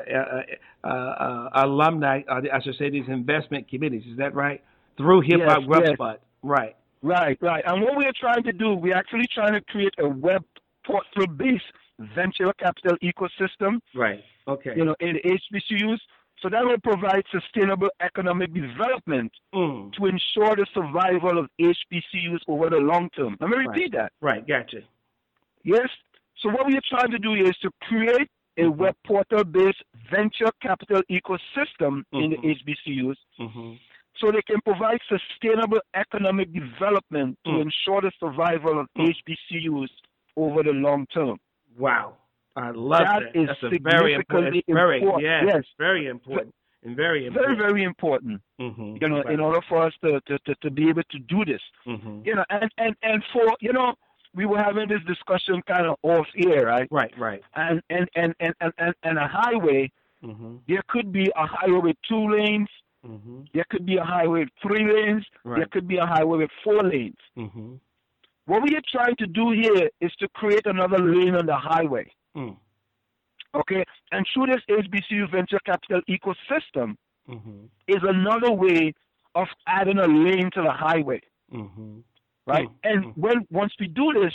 uh, 0.83 0.89
uh 0.89 1.49
alumni, 1.57 2.23
I 2.27 2.63
should 2.63 2.77
say 2.79 2.89
these 2.89 3.05
investment 3.07 3.69
committees. 3.69 4.05
Is 4.11 4.17
that 4.17 4.35
right? 4.35 4.65
Through 4.97 5.21
Hip 5.23 5.41
Hop 5.45 5.61
yes, 5.61 5.69
GrubSpot. 5.69 6.13
Yes. 6.13 6.21
Right. 6.43 6.77
Right, 7.03 7.37
right. 7.43 7.63
And 7.67 7.83
what 7.83 7.99
we 7.99 8.07
are 8.07 8.15
trying 8.19 8.43
to 8.45 8.53
do, 8.53 8.73
we're 8.73 8.97
actually 8.97 9.27
trying 9.35 9.53
to 9.53 9.61
create 9.61 9.93
a 9.99 10.09
web 10.09 10.43
portal-based 10.87 11.65
venture 12.15 12.51
capital 12.59 12.97
ecosystem. 13.03 13.81
Right. 13.95 14.25
Okay. 14.49 14.73
You 14.75 14.87
know, 14.87 14.97
in 15.01 15.17
HBCUs. 15.17 15.99
So 16.45 16.51
that 16.51 16.63
will 16.63 16.79
provide 16.85 17.25
sustainable 17.33 17.89
economic 18.03 18.53
development 18.53 19.33
mm. 19.55 19.91
to 19.95 20.05
ensure 20.05 20.55
the 20.55 20.67
survival 20.75 21.39
of 21.39 21.49
HBCUs 21.59 22.41
over 22.47 22.69
the 22.69 22.77
long 22.77 23.09
term. 23.17 23.39
Let 23.41 23.49
me 23.49 23.57
repeat 23.57 23.95
right. 23.95 24.11
that. 24.11 24.13
Right, 24.21 24.47
gotcha. 24.47 24.81
Yes. 25.63 25.89
So 26.43 26.51
what 26.51 26.67
we 26.67 26.77
are 26.77 26.83
trying 26.87 27.13
to 27.13 27.19
do 27.19 27.33
is 27.33 27.57
to 27.63 27.71
create 27.89 28.29
a 28.59 28.61
mm-hmm. 28.61 28.79
web 28.79 28.95
portal-based 29.07 29.83
venture 30.11 30.51
capital 30.61 31.01
ecosystem 31.11 32.03
mm-hmm. 32.13 32.19
in 32.19 32.31
the 32.33 32.37
HBCUs 32.37 33.17
mm-hmm. 33.41 33.73
so 34.21 34.31
they 34.31 34.43
can 34.43 34.61
provide 34.67 34.99
sustainable 35.09 35.81
economic 35.95 36.53
development 36.53 37.39
to 37.47 37.53
mm. 37.53 37.63
ensure 37.63 38.03
the 38.03 38.13
survival 38.21 38.81
of 38.81 38.87
mm. 38.99 39.09
HBCUs 39.09 39.89
over 40.37 40.63
the 40.63 40.73
long 40.73 41.07
term. 41.07 41.39
Wow. 41.79 42.17
I 42.57 42.71
love 42.71 43.01
that. 43.01 43.23
that. 43.35 43.41
Is 43.41 43.49
That's 43.49 43.75
a 43.75 43.79
very 43.79 44.15
important. 44.15 44.65
Very, 44.69 45.01
important. 45.01 45.25
Yes, 45.25 45.45
yes, 45.47 45.65
very 45.79 46.07
important. 46.07 46.55
And 46.85 46.95
very 46.97 47.27
important. 47.27 47.59
Very, 47.59 47.71
very 47.71 47.83
important. 47.85 48.41
Mm-hmm. 48.61 48.97
You 49.01 49.09
know, 49.09 49.23
right. 49.23 49.33
in 49.33 49.41
order 49.41 49.61
for 49.69 49.83
us 49.87 49.93
to, 50.05 50.21
to, 50.27 50.39
to, 50.41 50.55
to, 50.57 50.71
be 50.71 50.89
able 50.89 51.03
to 51.11 51.19
do 51.19 51.45
this. 51.45 51.63
Mm-hmm. 51.87 52.21
You 52.25 52.35
know, 52.37 52.45
and, 52.51 52.71
and, 52.77 52.95
and 53.03 53.25
for, 53.33 53.57
you 53.61 53.73
know, 53.73 53.95
we 54.35 54.47
were 54.47 54.59
having 54.59 54.89
this 54.89 55.01
discussion 55.07 55.63
kind 55.67 55.87
of 55.87 55.97
off 56.03 56.27
air, 56.37 56.67
right? 56.67 56.89
Right, 56.91 57.13
right. 57.19 57.43
And 57.55 57.81
and 57.89 58.09
and 58.15 58.35
and 58.41 58.55
and, 58.61 58.73
and, 58.79 58.95
and 59.03 59.19
a 59.19 59.29
highway, 59.29 59.91
mm-hmm. 60.23 60.57
there 60.69 60.83
could 60.89 61.13
be 61.13 61.31
a 61.37 61.47
highway 61.47 61.79
with 61.79 61.97
two 62.09 62.29
lanes. 62.31 62.69
Mm-hmm. 63.07 63.43
There 63.53 63.65
could 63.71 63.87
be 63.87 63.97
a 63.97 64.05
highway 64.05 64.41
with 64.41 64.49
three 64.63 64.85
lanes. 64.93 65.25
Right. 65.45 65.59
There 65.59 65.69
could 65.71 65.87
be 65.87 65.99
a 65.99 66.07
highway 66.07 66.39
with 66.39 66.51
four 66.63 66.83
lanes. 66.83 67.17
Mm-hmm. 67.37 67.75
What 68.47 68.63
we 68.63 68.77
are 68.77 68.83
trying 68.93 69.17
to 69.17 69.27
do 69.27 69.53
here 69.53 69.89
is 70.01 70.13
to 70.19 70.29
create 70.29 70.67
another 70.67 70.99
lane 70.99 71.35
on 71.35 71.47
the 71.47 71.57
highway. 71.57 72.11
Mm. 72.37 72.57
Okay, 73.55 73.85
and 74.11 74.27
through 74.33 74.47
this 74.47 74.63
HBCU 74.69 75.31
venture 75.31 75.61
capital 75.65 76.01
ecosystem 76.09 76.97
mm-hmm. 77.29 77.67
is 77.87 78.03
another 78.03 78.51
way 78.53 78.93
of 79.35 79.47
adding 79.67 79.99
a 79.99 80.07
lane 80.07 80.51
to 80.55 80.63
the 80.63 80.71
highway. 80.73 81.21
Mm-hmm. 81.53 81.99
Right, 82.47 82.69
Mm. 82.69 82.75
and 82.85 83.05
Mm. 83.05 83.17
when 83.17 83.47
once 83.51 83.73
we 83.81 83.87
do 83.89 84.13
this, 84.13 84.35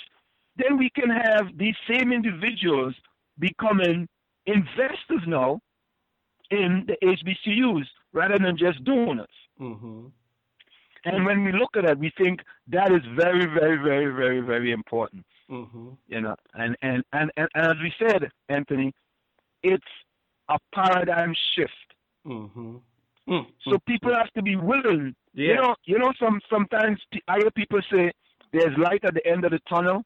then 0.55 0.77
we 0.77 0.89
can 0.89 1.09
have 1.09 1.57
these 1.57 1.75
same 1.87 2.11
individuals 2.11 2.95
becoming 3.37 4.07
investors 4.45 5.21
now 5.27 5.59
in 6.49 6.85
the 6.87 6.97
HBCUs 7.03 7.87
rather 8.13 8.37
than 8.37 8.57
just 8.57 8.83
donors. 8.83 9.27
Mm-hmm. 9.59 10.07
And 11.05 11.25
when 11.25 11.43
we 11.43 11.51
look 11.51 11.77
at 11.77 11.85
that, 11.85 11.97
we 11.97 12.11
think 12.17 12.41
that 12.67 12.91
is 12.91 13.01
very, 13.15 13.45
very, 13.45 13.77
very, 13.77 14.11
very, 14.11 14.41
very 14.41 14.71
important. 14.71 15.25
Mm-hmm. 15.49 15.89
You 16.07 16.21
know, 16.21 16.35
and 16.53 16.77
and, 16.81 17.03
and, 17.13 17.31
and 17.37 17.49
as 17.55 17.75
we 17.81 17.93
said, 17.97 18.29
Anthony, 18.49 18.93
it's 19.63 19.83
a 20.49 20.57
paradigm 20.73 21.33
shift. 21.55 21.71
Mm-hmm. 22.27 22.77
Mm. 23.29 23.45
So 23.63 23.77
people 23.87 24.13
have 24.13 24.31
to 24.33 24.41
be 24.41 24.55
willing. 24.55 25.15
Yeah. 25.33 25.47
You 25.47 25.55
know, 25.55 25.75
you 25.85 25.99
know, 25.99 26.11
some 26.19 26.39
sometimes 26.49 26.99
I 27.27 27.37
hear 27.37 27.51
people 27.51 27.79
say 27.91 28.11
there's 28.51 28.75
light 28.77 29.03
at 29.03 29.13
the 29.13 29.25
end 29.25 29.45
of 29.45 29.51
the 29.51 29.59
tunnel. 29.69 30.03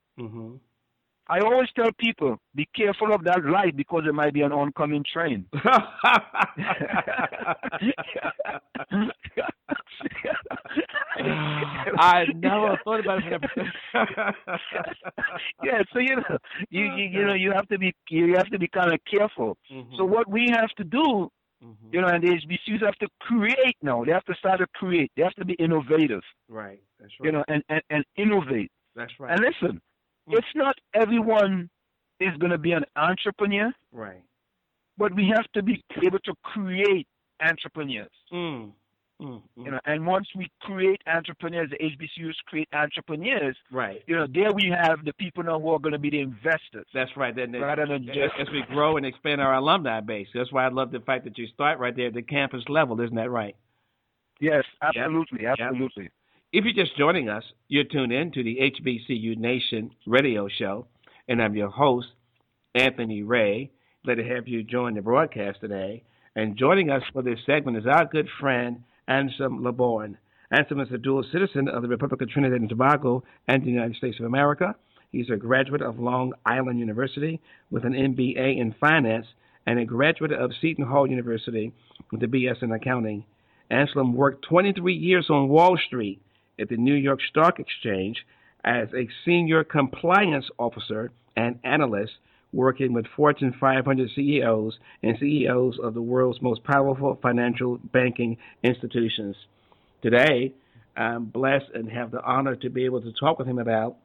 Mm-hmm. 1.34 1.46
I 1.46 1.54
always 1.54 1.70
tell 1.76 1.90
people, 2.00 2.38
be 2.56 2.68
careful 2.76 3.14
of 3.14 3.24
that 3.26 3.44
light 3.46 3.76
because 3.76 4.02
there 4.04 4.14
might 4.14 4.34
be 4.34 4.42
an 4.42 4.52
oncoming 4.52 5.04
train. 5.12 5.46
I 11.98 12.26
never 12.36 12.78
thought 12.84 13.00
about 13.02 13.22
it. 13.26 13.42
yeah, 15.64 15.82
so 15.92 16.00
you 16.00 16.16
know, 16.18 16.38
you, 16.70 16.86
you 16.96 17.04
you 17.10 17.26
know, 17.26 17.34
you 17.34 17.52
have 17.52 17.68
to 17.70 17.78
be 17.78 17.94
you 18.10 18.36
have 18.36 18.48
to 18.50 18.60
be 18.60 18.68
kind 18.68 18.94
of 18.94 19.00
careful. 19.10 19.58
Mhm. 19.72 19.96
So 19.98 20.06
what 20.06 20.30
we 20.30 20.50
have 20.52 20.70
to 20.78 20.84
do, 20.84 21.30
Mhm. 21.64 21.76
you 21.94 22.02
know, 22.02 22.08
and 22.08 22.24
the 22.24 22.30
HBCUs 22.30 22.82
have 22.86 22.96
to 22.96 23.08
create 23.22 23.78
now. 23.82 24.04
They 24.04 24.12
have 24.12 24.26
to 24.26 24.36
start 24.36 24.60
to 24.60 24.68
create. 24.76 25.12
They 25.16 25.24
have 25.24 25.36
to 25.36 25.46
be 25.46 25.54
innovative, 25.54 26.24
Right. 26.50 26.80
That's 27.00 27.14
right. 27.20 27.26
you 27.26 27.32
know, 27.32 27.44
and 27.48 27.64
and, 27.70 27.82
and 27.90 28.04
innovate. 28.18 28.72
That's 28.96 29.18
right. 29.20 29.32
And 29.32 29.40
listen. 29.42 29.82
It's 30.28 30.48
not 30.56 30.76
everyone 30.94 31.70
is 32.20 32.36
going 32.40 32.52
to 32.52 32.58
be 32.58 32.72
an 32.72 32.86
entrepreneur, 32.96 33.72
right. 33.92 34.24
but 34.98 35.14
we 35.16 35.32
have 35.34 35.46
to 35.54 35.64
be 35.64 35.84
able 36.04 36.20
to 36.20 36.34
create 36.44 37.08
entrepreneurs. 37.42 38.12
Mm. 38.32 38.72
Mm. 39.22 39.42
Mm. 39.58 39.66
You 39.66 39.72
know, 39.72 39.80
and 39.86 40.06
once 40.06 40.28
we 40.36 40.50
create 40.62 41.02
entrepreneurs, 41.08 41.70
the 41.70 41.78
HBCUs 41.78 42.34
create 42.48 42.68
entrepreneurs. 42.74 43.56
right. 43.72 44.02
You 44.08 44.16
know, 44.16 44.28
there 44.34 44.52
we 44.54 44.74
have 44.76 45.06
the 45.06 45.14
people 45.14 45.44
now 45.44 45.60
who 45.60 45.70
are 45.70 45.80
going 45.80 45.94
to 45.94 46.00
be 46.00 46.10
the 46.10 46.20
investors, 46.20 46.88
That's 46.94 47.12
right. 47.16 47.36
Then 47.36 47.52
rather 47.54 47.86
than 47.86 48.10
as, 48.10 48.16
just 48.16 48.34
as 48.40 48.48
we 48.52 48.64
grow 48.70 48.98
and 48.98 49.06
expand 49.06 49.40
our 49.40 49.56
alumni 49.56 50.02
base, 50.02 50.28
that's 50.34 50.52
why 50.52 50.66
I 50.66 50.70
love 50.70 50.92
the 50.92 51.00
fact 51.00 51.26
that 51.26 51.38
you 51.38 51.48
start 51.48 51.80
right 51.80 51.96
there 51.96 52.08
at 52.08 52.14
the 52.14 52.22
campus 52.22 52.64
level. 52.68 53.00
Isn't 53.00 53.16
that 53.16 53.30
right? 53.30 53.56
yes, 54.40 54.64
absolutely, 54.82 55.44
Yep. 55.44 55.56
absolutely. 55.60 56.10
If 56.54 56.66
you're 56.66 56.86
just 56.86 56.96
joining 56.96 57.30
us, 57.30 57.44
you're 57.68 57.84
tuned 57.84 58.12
in 58.12 58.32
to 58.34 58.44
the 58.44 58.58
HBCU 58.58 59.38
Nation 59.38 59.90
radio 60.06 60.48
show, 60.48 60.86
and 61.28 61.42
I'm 61.42 61.56
your 61.56 61.72
host, 61.72 62.10
Anthony 62.76 63.24
Ray. 63.24 63.72
Glad 64.06 64.18
to 64.18 64.24
have 64.24 64.48
you 64.48 64.62
join 64.62 64.94
the 64.94 65.02
broadcast 65.02 65.62
today. 65.62 66.04
And 66.36 66.56
joining 66.56 66.92
us 66.92 67.02
for 67.12 67.24
this 67.24 67.40
segment 67.48 67.78
is 67.78 67.88
our 67.88 68.06
good 68.06 68.28
friend, 68.40 68.84
Anselm 69.08 69.64
LeBourne. 69.64 70.18
Anselm 70.52 70.82
is 70.82 70.92
a 70.94 71.00
dual 71.00 71.26
citizen 71.32 71.68
of 71.68 71.82
the 71.82 71.88
Republic 71.88 72.22
of 72.22 72.30
Trinidad 72.30 72.60
and 72.60 72.70
Tobago 72.70 73.24
and 73.48 73.64
the 73.64 73.72
United 73.72 73.96
States 73.96 74.20
of 74.20 74.28
America. 74.28 74.76
He's 75.12 75.32
a 75.32 75.38
graduate 75.38 75.82
of 75.82 75.98
Long 76.00 76.34
Island 76.46 76.78
University 76.78 77.42
with 77.72 77.84
an 77.84 77.94
MBA 77.94 78.60
in 78.60 78.76
finance 78.80 79.26
and 79.66 79.80
a 79.80 79.86
graduate 79.86 80.32
of 80.32 80.52
Seton 80.62 80.86
Hall 80.86 81.10
University 81.10 81.74
with 82.12 82.22
a 82.22 82.28
BS 82.28 82.62
in 82.62 82.72
accounting. 82.72 83.26
Anselm 83.72 84.14
worked 84.14 84.46
23 84.48 84.94
years 84.94 85.32
on 85.32 85.50
Wall 85.50 85.80
Street 85.88 86.22
at 86.60 86.70
the 86.70 86.78
New 86.78 86.94
York 86.94 87.20
Stock 87.30 87.60
Exchange 87.60 88.26
as 88.64 88.88
a 88.94 89.10
senior 89.26 89.64
compliance 89.64 90.46
officer 90.58 91.12
and 91.36 91.60
analyst 91.64 92.14
working 92.52 92.94
with 92.94 93.06
Fortune 93.16 93.54
500 93.60 94.12
CEOs 94.16 94.78
and 95.02 95.18
CEOs 95.20 95.80
of 95.82 95.94
the 95.94 96.02
world's 96.02 96.42
most 96.42 96.64
powerful 96.64 97.18
financial 97.22 97.80
banking 97.92 98.38
institutions. 98.62 99.36
Today, 100.02 100.54
I'm 100.96 101.26
blessed 101.26 101.72
and 101.74 101.90
have 101.90 102.12
the 102.12 102.22
honor 102.22 102.56
to 102.58 102.70
be 102.70 102.86
able 102.86 103.02
to 103.02 103.12
talk 103.12 103.40
with 103.40 103.48
him 103.48 103.58
about 103.58 103.96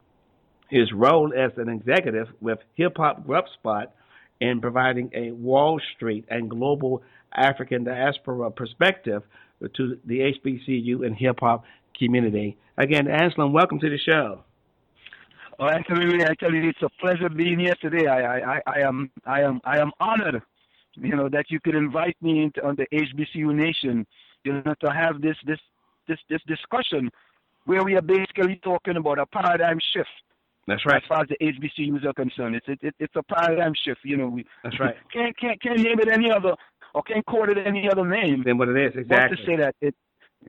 his 0.71 0.93
role 0.93 1.33
as 1.37 1.53
an 1.59 1.69
executive 1.69 2.29
with 2.41 2.59
Hip 2.75 2.97
Hop 2.97 3.27
Grub 3.27 3.45
Spot 3.55 3.93
in 4.41 4.61
providing 4.61 5.11
a 5.15 5.33
Wall 5.33 5.81
Street 5.97 6.25
and 6.31 6.49
global 6.49 7.03
African 7.35 7.85
diaspora 7.85 8.51
perspective 8.51 9.23
to 9.77 9.99
the 10.05 10.33
HBCU 10.45 11.05
and 11.05 11.17
hip 11.17 11.41
hop 11.41 11.65
community. 11.99 12.57
Again, 12.77 13.09
Anselm, 13.09 13.53
welcome 13.53 13.79
to 13.81 13.91
the 13.91 13.99
show. 13.99 14.45
Oh, 15.59 15.67
Anthony, 15.67 16.25
I 16.25 16.35
tell 16.39 16.55
you, 16.55 16.69
it's 16.69 16.83
a 16.83 16.89
pleasure 17.01 17.29
being 17.29 17.59
here 17.59 17.75
today. 17.81 18.07
I, 18.07 18.39
I, 18.39 18.61
I 18.67 18.81
am, 18.81 19.11
I 19.27 19.41
am, 19.41 19.61
I 19.65 19.79
am 19.79 19.91
honored, 19.99 20.41
you 20.95 21.17
know, 21.17 21.29
that 21.31 21.47
you 21.51 21.59
could 21.59 21.75
invite 21.75 22.17
me 22.23 22.45
into 22.45 22.65
on 22.65 22.77
the 22.77 22.87
HBCU 22.97 23.53
Nation, 23.53 24.07
you 24.45 24.53
know, 24.53 24.75
to 24.85 24.93
have 24.93 25.21
this, 25.21 25.37
this, 25.47 25.59
this, 26.07 26.19
this 26.31 26.41
discussion 26.47 27.11
where 27.65 27.83
we 27.83 27.97
are 27.97 28.03
basically 28.03 28.61
talking 28.63 28.97
about 28.97 29.19
a 29.19 29.27
paradigm 29.27 29.79
shift. 29.93 30.09
That's 30.69 30.85
right. 30.87 31.03
As 31.03 31.09
far 31.09 31.23
as 31.23 31.29
the 31.29 31.37
HBCUs 31.45 32.05
are 32.05 32.13
concerned, 32.13 32.55
it's 32.55 32.69
it, 32.69 32.79
it, 32.83 32.95
it's 32.99 33.17
a 33.17 33.23
paradigm 33.23 33.73
shift. 33.75 34.01
You 34.05 34.19
know, 34.19 34.29
we 34.29 34.47
That's 34.63 34.79
right. 34.79 34.95
can't 35.13 35.37
can't 35.39 35.61
can't 35.61 35.81
name 35.81 35.99
it 35.99 36.09
any 36.09 36.31
other 36.31 36.55
or 36.95 37.03
can't 37.03 37.25
call 37.25 37.49
it 37.49 37.57
any 37.65 37.89
other 37.91 38.07
name. 38.07 38.43
Then 38.45 38.59
what 38.59 38.69
it 38.69 38.77
is 38.77 38.93
exactly. 38.95 39.39
to 39.39 39.47
say 39.47 39.57
that 39.57 39.75
it 39.81 39.95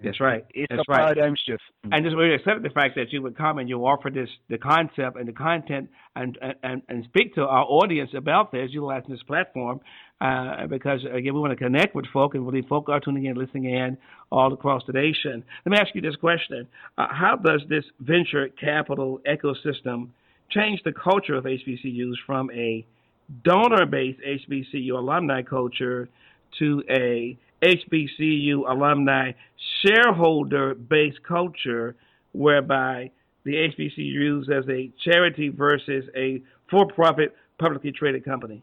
That's 0.04 0.20
right. 0.20 0.46
it's 0.54 0.68
That's 0.70 0.88
right. 0.88 1.18
shift. 1.46 1.62
And 1.92 2.04
just 2.04 2.16
really 2.16 2.36
accept 2.36 2.62
the 2.64 2.70
fact 2.70 2.96
that 2.96 3.12
you 3.12 3.22
would 3.22 3.36
come 3.38 3.58
and 3.58 3.68
you 3.68 3.80
offer 3.80 4.10
this 4.10 4.30
the 4.48 4.58
concept 4.58 5.18
and 5.18 5.28
the 5.28 5.34
content 5.34 5.90
and 6.16 6.38
and, 6.64 6.82
and 6.88 7.04
speak 7.06 7.36
to 7.36 7.42
our 7.42 7.66
audience 7.66 8.12
about 8.16 8.52
this, 8.52 8.70
utilizing 8.72 9.12
this 9.12 9.24
platform, 9.24 9.82
uh, 10.22 10.68
because 10.68 11.04
again 11.04 11.34
we 11.34 11.40
want 11.40 11.52
to 11.52 11.58
connect 11.58 11.96
with 11.96 12.06
folk 12.14 12.36
and 12.36 12.46
really 12.46 12.66
folk 12.68 12.88
are 12.88 13.00
tuning 13.00 13.26
in, 13.26 13.36
listening 13.36 13.66
in 13.66 13.98
all 14.32 14.54
across 14.54 14.84
the 14.86 14.94
nation. 14.94 15.44
Let 15.66 15.72
me 15.72 15.78
ask 15.80 15.94
you 15.96 16.02
this 16.02 16.16
question: 16.16 16.68
uh, 16.98 17.08
How 17.10 17.36
does 17.36 17.62
this 17.68 17.84
venture 18.00 18.48
capital 18.50 19.22
ecosystem 19.28 20.10
change 20.50 20.82
the 20.84 20.94
culture 20.94 21.36
of 21.36 21.46
HBCUs 21.46 22.16
from 22.26 22.50
a 22.52 22.86
donor-based 23.44 24.20
HBCU 24.20 24.92
alumni 24.92 25.42
culture 25.42 26.10
to 26.58 26.84
a 26.90 27.38
HBCU 27.62 28.70
alumni 28.70 29.32
shareholder-based 29.86 31.24
culture, 31.24 31.96
whereby 32.32 33.12
the 33.44 33.54
HBCUs 33.54 34.50
as 34.50 34.68
a 34.70 34.92
charity 35.04 35.50
versus 35.50 36.06
a 36.16 36.42
for-profit 36.70 37.36
publicly 37.58 37.92
traded 37.92 38.24
company? 38.26 38.62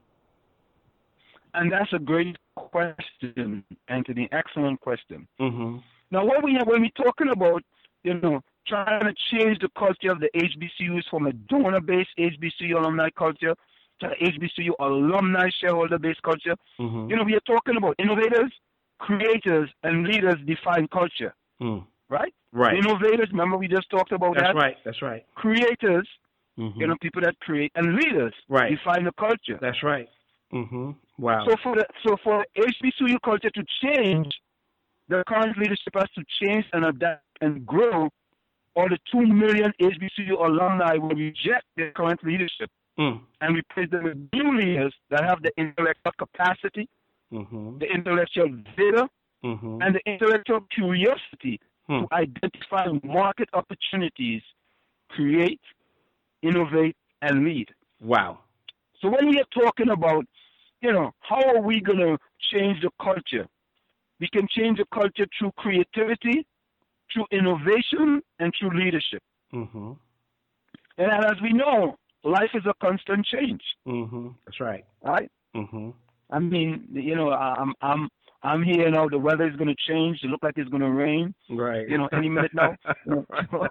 And 1.55 1.73
that's 1.73 1.93
a 1.93 1.99
great 1.99 2.37
question, 2.55 3.65
Anthony. 3.89 4.29
Excellent 4.33 4.81
question. 4.81 5.27
Mm-hmm. 5.41 5.79
Now, 6.11 6.25
what 6.25 6.45
we 6.45 6.55
have 6.55 6.67
when 6.67 6.83
we're 6.83 7.05
talking 7.05 7.31
about, 7.31 7.63
you 8.05 8.15
know, 8.15 8.41
trying 8.67 9.05
to 9.05 9.15
change 9.31 9.59
the 9.61 9.69
culture 9.79 10.11
of 10.11 10.21
the 10.21 10.29
HBCUs 10.35 11.05
from 11.11 11.27
a 11.27 11.33
donor-based 11.33 12.11
HBCU 12.19 12.77
alumni 12.77 13.09
culture 13.11 13.55
to 14.01 14.09
HBCU 14.23 14.71
alumni 14.81 15.49
shareholder-based 15.61 16.23
culture. 16.23 16.57
Mm-hmm. 16.79 17.11
You 17.11 17.17
know, 17.17 17.25
we 17.25 17.35
are 17.35 17.41
talking 17.41 17.77
about 17.77 17.95
innovators, 17.99 18.53
creators, 18.99 19.69
and 19.83 20.07
leaders 20.07 20.37
define 20.47 20.89
culture. 20.89 21.35
Mm. 21.61 21.85
Right? 22.09 22.33
Right. 22.53 22.77
Innovators, 22.77 23.29
remember 23.33 23.57
we 23.57 23.69
just 23.69 23.91
talked 23.91 24.13
about 24.13 24.35
That's 24.35 24.49
that. 24.49 24.55
That's 24.55 24.63
right. 24.63 24.77
That's 24.85 25.03
right. 25.03 25.27
Creators, 25.35 26.09
Mm-hmm. 26.59 26.81
you 26.81 26.87
know, 26.87 26.97
people 27.03 27.21
that 27.21 27.39
create, 27.41 27.71
and 27.75 27.97
leaders 27.97 28.33
Right. 28.49 28.71
define 28.71 29.05
the 29.05 29.13
culture. 29.13 29.59
That's 29.61 29.83
right. 29.83 30.09
Mm-hmm. 30.55 30.93
Wow. 31.19 31.45
So 31.47 31.55
for 31.63 31.75
the 31.77 31.85
so 32.03 32.17
for 32.25 32.47
HBCU 32.57 33.17
culture 33.23 33.51
to 33.51 33.65
change, 33.83 34.29
the 35.09 35.23
current 35.29 35.59
leadership 35.59 35.93
has 35.95 36.09
to 36.15 36.25
change 36.41 36.65
and 36.73 36.87
adapt 36.87 37.23
and 37.43 37.67
grow, 37.67 38.09
or 38.75 38.89
the 38.89 38.99
two 39.13 39.27
million 39.27 39.71
HBCU 39.81 40.33
alumni 40.33 40.95
will 40.97 41.15
reject 41.15 41.67
their 41.77 41.91
current 41.93 42.25
leadership 42.25 42.71
mm. 42.99 43.21
and 43.41 43.57
replace 43.57 43.91
them 43.91 44.05
with 44.05 44.17
new 44.33 44.57
leaders 44.57 44.95
that 45.11 45.25
have 45.25 45.43
the 45.43 45.51
intellectual 45.59 46.13
capacity, 46.19 46.89
Mm-hmm. 47.33 47.79
the 47.79 47.87
intellectual 47.87 48.49
vigor, 48.77 49.07
Mm-hmm. 49.45 49.83
and 49.83 49.95
the 49.95 50.01
intellectual 50.07 50.61
curiosity 50.75 51.61
Hmm. 51.87 52.01
to 52.01 52.09
identify 52.13 52.87
market 53.05 53.49
opportunities, 53.53 54.43
create, 55.11 55.61
innovate, 56.43 56.97
and 57.23 57.45
lead. 57.45 57.69
Wow. 58.01 58.39
So 59.01 59.09
when 59.09 59.29
we 59.29 59.39
are 59.39 59.51
talking 59.63 59.91
about, 59.91 60.25
you 60.81 60.91
know, 60.93 61.13
how 61.21 61.41
are 61.51 61.61
we 61.61 61.81
going 61.81 61.99
to 61.99 62.19
change 62.51 62.81
the 62.83 62.91
culture? 63.01 63.47
We 64.19 64.29
can 64.29 64.49
change 64.51 64.79
the 64.79 64.87
culture 64.93 65.27
through 65.39 65.53
creativity, 65.59 66.45
through 67.13 67.27
innovation, 67.31 68.21
and 68.41 68.53
through 68.59 68.77
leadership. 68.83 69.23
Mm-hmm. 69.55 69.93
And 70.99 71.25
as 71.25 71.41
we 71.41 71.53
know, 71.53 71.97
life 72.25 72.51
is 72.55 72.65
a 72.67 72.75
constant 72.85 73.25
change, 73.27 73.63
Mm-hmm. 73.87 74.29
That's 74.45 74.61
right. 74.61 74.85
right? 75.05 75.31
Mm-hmm. 75.55 75.91
I 76.31 76.39
mean, 76.39 76.89
you 76.93 77.15
know, 77.15 77.31
I'm 77.31 77.73
I'm 77.81 78.09
I'm 78.43 78.63
here 78.63 78.91
now. 78.91 79.09
The 79.09 79.19
weather 79.19 79.47
is 79.49 79.57
going 79.57 79.69
to 79.75 79.93
change. 79.93 80.21
It 80.23 80.29
looks 80.29 80.43
like 80.43 80.55
it's 80.57 80.69
going 80.71 80.83
to 80.83 80.91
rain. 80.91 81.35
Right. 81.51 81.89
You 81.89 81.99
know, 81.99 82.09
any 82.13 82.29
minute 82.29 82.53
now. 82.55 82.77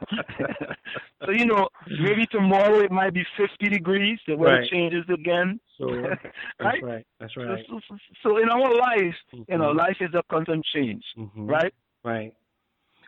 So 1.25 1.31
you 1.31 1.45
know, 1.45 1.67
maybe 1.87 2.25
tomorrow 2.27 2.79
it 2.81 2.91
might 2.91 3.13
be 3.13 3.23
50 3.37 3.69
degrees. 3.69 4.19
The 4.27 4.35
weather 4.35 4.59
Right. 4.59 4.69
changes 4.69 5.03
again. 5.11 5.59
Sure. 5.77 6.09
That's 6.59 6.59
right? 6.59 6.83
right. 6.83 7.07
That's 7.19 7.35
right. 7.35 7.65
so, 7.67 7.79
so, 7.89 7.97
so 8.21 8.37
in 8.37 8.49
our 8.49 8.75
life, 8.75 9.15
you 9.31 9.57
know, 9.57 9.73
Mhm. 9.73 9.77
life 9.77 9.97
is 10.01 10.13
a 10.13 10.21
constant 10.29 10.63
change, 10.73 11.03
Mhm. 11.17 11.49
right? 11.49 11.73
Right. 12.03 12.33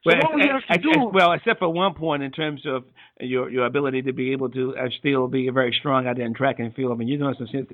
So 0.04 0.12
Well, 0.14 0.18
what 0.24 0.36
we 0.36 0.48
have 0.48 0.64
to 0.66 0.78
do- 0.80 1.12
well, 1.14 1.34
except 1.34 1.60
for 1.60 1.70
one 1.70 1.94
point 1.94 2.24
in 2.24 2.32
terms 2.32 2.66
of 2.66 2.86
your 3.20 3.50
your 3.50 3.66
ability 3.66 4.02
to 4.04 4.14
be 4.14 4.32
able 4.32 4.50
to 4.50 4.76
uh, 4.78 4.90
still 5.00 5.28
be 5.28 5.50
very 5.50 5.74
strong 5.80 6.08
out 6.08 6.16
there 6.18 6.26
in 6.26 6.34
track 6.34 6.60
and 6.60 6.74
field. 6.74 6.92
I 6.94 6.96
mean, 6.96 7.08
you're 7.08 7.20
doing 7.20 7.36
some 7.38 7.48
sense 7.48 7.68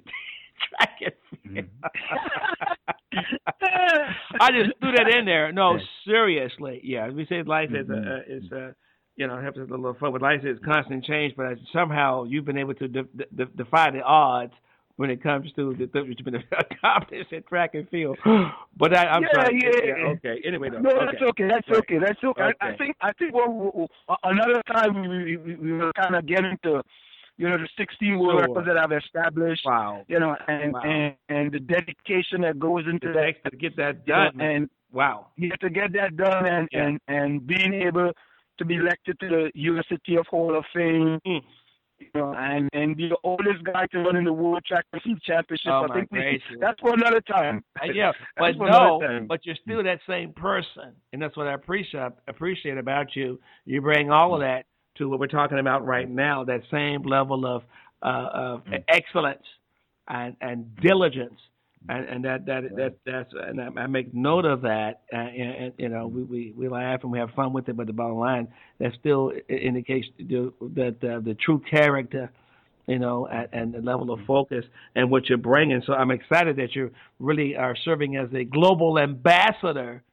track 0.69 0.99
and 1.01 1.13
field. 1.53 1.65
I 4.39 4.51
just 4.51 4.71
threw 4.79 4.91
that 4.93 5.07
in 5.15 5.25
there. 5.25 5.51
No, 5.51 5.77
seriously, 6.05 6.81
yeah. 6.83 7.09
We 7.09 7.25
say 7.27 7.43
life 7.43 7.69
is 7.71 7.87
a, 7.89 7.93
Mhm. 7.93 8.07
uh, 8.07 8.21
is 8.27 8.51
a, 8.51 8.75
you 9.15 9.27
know, 9.27 9.39
helps 9.39 9.57
us 9.59 9.67
a 9.69 9.73
little 9.73 9.93
fun. 9.95 10.11
But 10.11 10.21
life 10.21 10.43
is 10.43 10.57
constant 10.65 11.05
change. 11.05 11.35
But 11.35 11.57
somehow 11.71 12.23
you've 12.23 12.45
been 12.45 12.57
able 12.57 12.73
to 12.75 12.87
de- 12.87 13.03
de- 13.35 13.45
defy 13.55 13.91
the 13.91 14.01
odds 14.01 14.53
when 14.95 15.09
it 15.09 15.21
comes 15.23 15.51
to 15.53 15.73
the 15.75 15.87
things 15.87 16.15
you've 16.17 16.25
been 16.25 16.43
accomplished 16.51 17.31
in 17.31 17.43
track 17.43 17.75
and 17.75 17.87
field. 17.89 18.17
But 18.75 18.95
I, 18.97 19.05
I'm 19.05 19.21
Yeah, 19.23 19.29
sorry. 19.35 19.61
yeah. 19.61 19.85
yeah, 19.85 20.07
Okay. 20.17 20.41
Anyway, 20.45 20.69
though. 20.71 20.79
No, 20.79 20.89
okay. 20.91 21.05
that's 21.11 21.21
okay. 21.21 21.47
That's 21.47 21.67
Right. 21.69 21.77
okay. 21.79 21.97
That's 21.99 22.23
okay. 22.23 22.51
I, 22.59 22.69
I 22.69 22.75
think 22.77 22.95
I 23.01 23.11
think 23.13 23.33
what 23.35 23.49
we- 23.53 23.81
we- 23.81 23.87
another 24.23 24.61
time 24.71 24.99
we 25.01 25.07
we, 25.07 25.37
we, 25.37 25.55
we 25.55 25.71
will 25.73 25.91
kind 25.93 26.15
of 26.15 26.25
get 26.25 26.43
into, 26.43 26.81
you 27.37 27.49
know, 27.49 27.57
the 27.57 27.67
16 27.77 28.19
world 28.19 28.39
Sure. 28.39 28.47
records 28.47 28.67
that 28.67 28.77
I've 28.77 28.91
established. 28.91 29.65
Wow. 29.65 30.05
You 30.07 30.19
know, 30.19 30.35
and 30.47 30.73
Wow. 30.73 30.81
and 30.81 31.15
and 31.29 31.51
the 31.51 31.59
dedication 31.59 32.41
that 32.41 32.59
goes 32.59 32.85
into 32.87 33.11
that. 33.13 33.43
to 33.49 33.57
get 33.57 33.75
that 33.77 33.95
you 34.05 34.13
know, 34.13 34.29
done. 34.31 34.41
and 34.41 34.69
wow. 34.91 35.27
you 35.35 35.49
have 35.49 35.59
to 35.59 35.69
get 35.69 35.93
that 35.93 36.15
done, 36.15 36.45
and 36.45 36.69
Yeah. 36.71 36.83
and 36.85 36.99
and 37.07 37.47
being 37.47 37.73
able 37.73 38.11
to 38.59 38.65
be 38.65 38.75
elected 38.75 39.19
to 39.19 39.27
the 39.29 39.51
University 39.55 40.15
of 40.15 40.27
Hall 40.27 40.55
of 40.55 40.65
Fame. 40.73 41.19
Mm. 41.25 41.41
You 41.99 42.07
know, 42.15 42.33
and 42.33 42.69
and 42.73 42.97
be 42.97 43.07
the 43.07 43.17
oldest 43.23 43.63
guy 43.63 43.85
to 43.87 43.99
run 43.99 44.15
in 44.17 44.25
the 44.25 44.33
World 44.33 44.63
Track 44.65 44.85
and 44.91 45.01
Field 45.01 45.21
Championship. 45.21 45.71
Oh, 45.71 45.87
I 45.89 45.93
think 45.93 46.11
we, 46.11 46.41
that's 46.59 46.79
for 46.81 46.93
another 46.93 47.21
time. 47.21 47.63
Uh, 47.81 47.85
yeah, 47.93 48.11
but 48.37 48.57
no, 48.57 48.99
but 49.27 49.45
you're 49.45 49.55
still 49.63 49.81
that 49.83 49.99
same 50.07 50.33
person, 50.33 50.93
and 51.13 51.21
that's 51.21 51.37
what 51.37 51.47
I 51.47 51.53
appreciate 51.53 52.11
appreciate 52.27 52.77
about 52.77 53.15
you. 53.15 53.39
You 53.65 53.79
bring 53.81 54.11
all 54.11 54.33
of 54.33 54.41
that 54.41 54.65
to 54.95 55.09
what 55.09 55.19
we're 55.19 55.27
talking 55.27 55.59
about 55.59 55.85
right 55.85 56.09
now. 56.09 56.43
That 56.43 56.61
same 56.71 57.03
level 57.03 57.45
of 57.45 57.63
uh, 58.01 58.29
of 58.33 58.65
Mm. 58.65 58.83
excellence 58.87 59.45
and 60.07 60.35
and 60.41 60.75
diligence, 60.77 61.39
and 61.89 62.05
and 62.05 62.25
that 62.25 62.45
that 62.45 62.75
that 62.75 62.95
that's 63.05 63.33
and 63.33 63.61
I, 63.61 63.81
I 63.81 63.87
make 63.87 64.13
note 64.13 64.45
of 64.45 64.61
that. 64.61 65.01
Uh, 65.13 65.17
and, 65.17 65.51
and 65.65 65.73
you 65.77 65.89
know, 65.89 66.07
we, 66.07 66.23
we 66.23 66.53
we 66.55 66.67
laugh 66.67 67.01
and 67.03 67.11
we 67.11 67.19
have 67.19 67.31
fun 67.31 67.53
with 67.53 67.69
it, 67.69 67.77
but 67.77 67.87
the 67.87 67.93
bottom 67.93 68.17
line 68.17 68.47
that 68.79 68.91
still 68.99 69.31
indicates 69.49 70.07
the, 70.17 70.51
that 70.75 71.03
uh, 71.03 71.19
the 71.19 71.35
true 71.35 71.61
character 71.69 72.31
you 72.87 72.99
know, 72.99 73.27
and, 73.27 73.47
and 73.53 73.73
the 73.73 73.79
level 73.79 74.11
of 74.11 74.19
focus 74.27 74.65
and 74.95 75.09
what 75.09 75.29
you're 75.29 75.37
bringing. 75.37 75.81
So 75.85 75.93
I'm 75.93 76.11
excited 76.11 76.57
that 76.57 76.75
you 76.75 76.91
really 77.19 77.55
are 77.55 77.75
serving 77.77 78.17
as 78.17 78.27
a 78.33 78.43
global 78.43 78.99
ambassador 78.99 80.03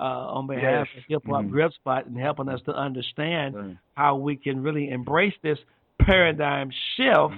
uh, 0.00 0.04
on 0.04 0.46
behalf 0.46 0.88
Yes. 0.94 0.98
of 0.98 1.04
Hip 1.08 1.22
Hop 1.26 1.44
Mhm. 1.44 1.50
Grub 1.50 1.72
Spot 1.74 2.06
and 2.06 2.16
helping 2.18 2.48
us 2.48 2.60
to 2.62 2.72
understand 2.74 3.54
Right. 3.56 3.76
how 3.94 4.16
we 4.16 4.36
can 4.36 4.62
really 4.62 4.90
embrace 4.90 5.34
this 5.42 5.58
paradigm 5.98 6.70
shift 6.96 7.34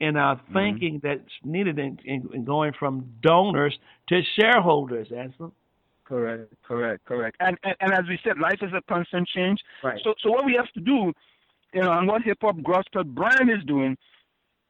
in 0.00 0.16
our 0.16 0.40
thinking 0.52 0.98
that's 1.02 1.32
needed 1.44 1.78
in, 1.78 1.98
in, 2.04 2.28
in 2.32 2.44
going 2.44 2.72
from 2.72 3.04
donors 3.20 3.78
to 4.08 4.22
shareholders, 4.38 5.10
Anselm. 5.12 5.52
Correct, 6.04 6.52
correct, 6.62 7.04
correct. 7.04 7.36
And, 7.40 7.56
and 7.62 7.74
and 7.80 7.92
as 7.92 8.04
we 8.08 8.18
said, 8.24 8.38
life 8.38 8.58
is 8.62 8.72
a 8.74 8.82
constant 8.82 9.26
change. 9.28 9.60
Right. 9.82 10.00
So 10.04 10.14
so 10.18 10.30
what 10.30 10.44
we 10.44 10.54
have 10.54 10.70
to 10.72 10.80
do, 10.80 11.12
you 11.72 11.80
know, 11.80 11.92
and 11.92 12.06
what 12.08 12.22
Hip 12.22 12.38
Hop 12.42 12.56
Gospel 12.62 13.04
Brand 13.04 13.48
is 13.50 13.64
doing, 13.64 13.96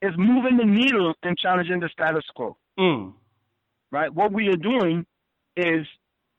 is 0.02 0.12
moving 0.16 0.56
the 0.56 0.64
needle 0.66 1.14
and 1.22 1.36
challenging 1.38 1.80
the 1.80 1.88
status 1.88 2.24
quo. 2.34 2.56
Mm. 2.78 3.14
Right. 3.90 4.12
What 4.12 4.32
we 4.32 4.48
are 4.48 4.56
doing 4.56 5.04
is 5.56 5.86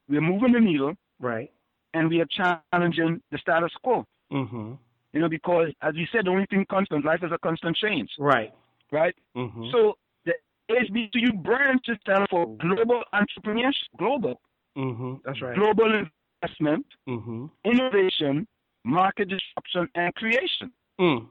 we're 0.09 0.21
moving 0.21 0.51
the 0.53 0.59
needle 0.59 0.93
Right. 1.19 1.51
and 1.93 2.09
we 2.09 2.21
are 2.21 2.27
challenging 2.71 3.21
the 3.31 3.37
status 3.37 3.71
quo. 3.83 4.05
Mm-hmm. 4.31 4.73
You 5.13 5.19
know, 5.19 5.29
because 5.29 5.69
as 5.81 5.93
you 5.95 6.05
said, 6.11 6.25
the 6.25 6.31
only 6.31 6.45
thing 6.49 6.65
constant, 6.69 7.05
life 7.05 7.19
is 7.23 7.31
a 7.31 7.37
constant 7.39 7.75
change. 7.77 8.09
Right. 8.17 8.51
Right. 8.91 9.15
Mm-hmm. 9.37 9.65
So 9.71 9.93
the 10.25 10.33
HBCU 10.71 11.41
brand 11.43 11.81
should 11.85 11.99
stand 12.01 12.25
for 12.29 12.47
global 12.57 13.03
entrepreneurship, 13.13 13.89
global, 13.97 14.41
mm-hmm. 14.77 15.15
That's 15.25 15.41
right. 15.41 15.55
global 15.55 16.03
investment, 16.41 16.85
Mm-hmm. 17.07 17.45
innovation, 17.65 18.47
market 18.83 19.29
disruption, 19.29 19.87
and 19.95 20.13
creation. 20.15 20.71
Mm. 20.99 21.27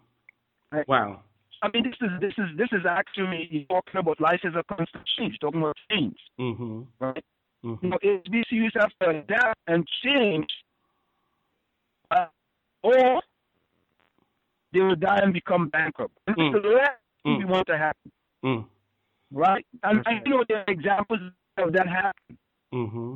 Right. 0.73 0.89
Wow. 0.89 1.21
I 1.63 1.69
mean, 1.73 1.85
this 1.85 1.95
is 2.01 2.11
this 2.21 2.33
is 2.39 2.57
this 2.57 2.69
is 2.73 2.85
actually 2.89 3.67
talking 3.69 3.99
about 4.01 4.21
life 4.21 4.41
is 4.45 4.55
a 4.57 4.65
constant 4.75 5.05
change, 5.19 5.37
talking 5.41 5.61
about 5.61 5.77
change, 5.91 6.17
Mm-hmm. 6.41 6.83
right? 6.99 7.25
Mm-hmm. 7.65 7.85
You 7.85 7.91
know, 7.91 7.99
HBCUs 8.03 8.73
have 8.81 8.91
to 9.01 9.11
adapt 9.11 9.59
and 9.69 9.87
change, 10.05 10.49
uh, 12.11 12.27
or 12.83 13.23
they 14.73 14.81
will 14.81 14.97
die 14.97 15.21
and 15.23 15.33
become 15.33 15.69
bankrupt. 15.69 16.15
And 16.27 16.37
Mm. 16.37 16.53
That's 16.53 16.63
the 16.65 16.71
last 16.71 16.99
Mm. 17.25 17.39
we 17.39 17.45
want 17.45 17.67
to 17.69 17.79
happen, 17.79 18.11
Mm. 18.45 18.69
right? 19.31 19.67
And 19.85 19.99
That's 19.99 20.09
I 20.09 20.13
right. 20.15 20.27
know 20.27 20.45
there 20.49 20.59
are 20.59 20.65
examples 20.69 21.21
of 21.59 21.73
that 21.73 21.87
happening. 21.89 22.39
Mm-hmm. 22.73 23.15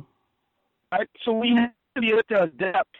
right? 0.91 1.09
So 1.25 1.33
we 1.33 1.49
have 1.55 1.73
to 1.95 2.01
be 2.01 2.09
able 2.11 2.23
to 2.29 2.43
adapt 2.43 2.95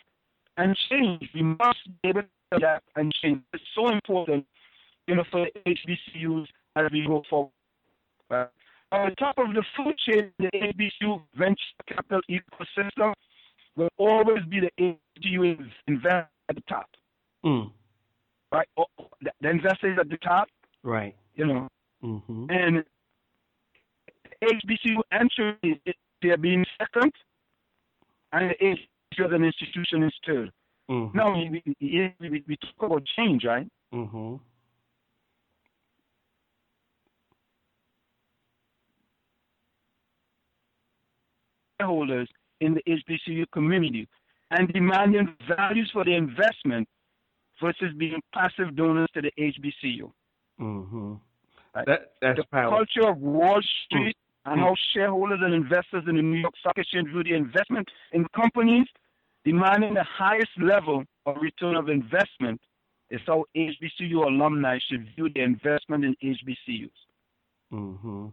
and 0.58 0.76
change. 0.90 1.30
We 1.34 1.44
must 1.44 1.80
be 2.02 2.10
able 2.10 2.24
to 2.24 2.58
adapt 2.58 2.90
and 2.96 3.14
change. 3.14 3.44
It's 3.54 3.64
so 3.76 3.90
important, 3.90 4.46
you 5.06 5.16
know, 5.16 5.24
for 5.32 5.48
HBCUs 5.66 6.48
as 6.76 6.92
we 6.92 7.06
go 7.06 7.24
forward. 7.30 7.52
Right? 8.30 8.50
On 8.92 9.14
top 9.16 9.38
of 9.38 9.54
the 9.54 9.64
food 9.76 9.96
chain, 9.98 10.32
the 10.40 10.50
HBCU 10.54 11.22
venture 11.36 11.58
capital 11.88 12.22
ecosystem 12.30 13.14
will 13.76 13.90
always 13.98 14.44
be 14.50 14.62
the 14.62 14.72
HBCU 14.80 15.70
investor 15.88 16.28
at 16.50 16.56
the 16.56 16.62
top, 16.70 16.88
Mm. 17.46 17.72
right? 18.52 18.68
Oh, 18.78 18.86
The 19.22 19.32
the 19.42 19.50
investors 19.50 19.98
at 20.00 20.10
the 20.10 20.18
top, 20.18 20.48
Right. 20.84 21.16
you 21.36 21.46
know, 21.46 21.68
Mm-hmm. 22.04 22.46
and 22.50 22.86
HBCU 24.42 25.02
entry, 25.12 25.82
they're 26.22 26.38
being 26.38 26.66
second, 26.80 27.12
and 28.32 28.52
the 28.52 28.56
HBCU 28.64 29.26
as 29.26 29.32
an 29.34 29.44
institution 29.44 30.04
is 30.04 30.14
third. 30.26 30.52
Mm-hmm. 30.90 31.18
Now, 31.18 31.34
we, 31.36 31.62
we, 31.82 32.14
we, 32.20 32.44
we 32.48 32.58
talk 32.58 32.84
about 32.92 33.04
change, 33.18 33.44
right? 33.44 33.68
Mm-hmm. 33.94 34.36
Shareholders 41.80 42.30
in 42.62 42.74
the 42.74 42.82
HBCU 42.88 43.46
community. 43.52 44.08
and 44.52 44.72
demanding 44.72 45.36
values 45.58 45.90
for 45.92 46.06
the 46.06 46.14
investment 46.14 46.88
versus 47.62 47.94
being 47.98 48.22
passive 48.34 48.76
donors 48.78 49.10
to 49.14 49.22
the 49.22 49.32
HBCU. 49.38 50.10
Mm-hmm. 50.60 51.14
Right? 51.76 51.86
That, 51.86 52.12
that's 52.22 52.38
the 52.38 52.46
powerful. 52.52 52.78
culture 52.78 53.10
of 53.10 53.18
Wall 53.18 53.62
Street 53.86 54.16
mm-hmm. 54.16 54.52
and 54.52 54.62
how 54.62 54.74
shareholders 54.94 55.40
and 55.42 55.54
investors 55.54 56.04
in 56.08 56.16
the 56.16 56.22
New 56.22 56.40
York 56.40 56.54
Stock 56.60 56.78
Exchange 56.78 57.10
view 57.10 57.24
the 57.24 57.34
investment 57.34 57.90
in 58.14 58.26
companies 58.36 58.88
demanding 59.44 59.94
the 59.94 60.04
highest 60.04 60.52
level 60.62 61.04
of 61.26 61.36
return 61.42 61.76
of 61.76 61.90
investment 61.90 62.60
is 63.10 63.22
how 63.26 63.46
HBCU 63.56 64.26
alumni 64.26 64.78
should 64.90 65.08
view 65.16 65.30
the 65.34 65.42
investment 65.42 66.04
in 66.04 66.16
HBCUs. 66.24 66.90
Mm-hmm. 67.74 68.28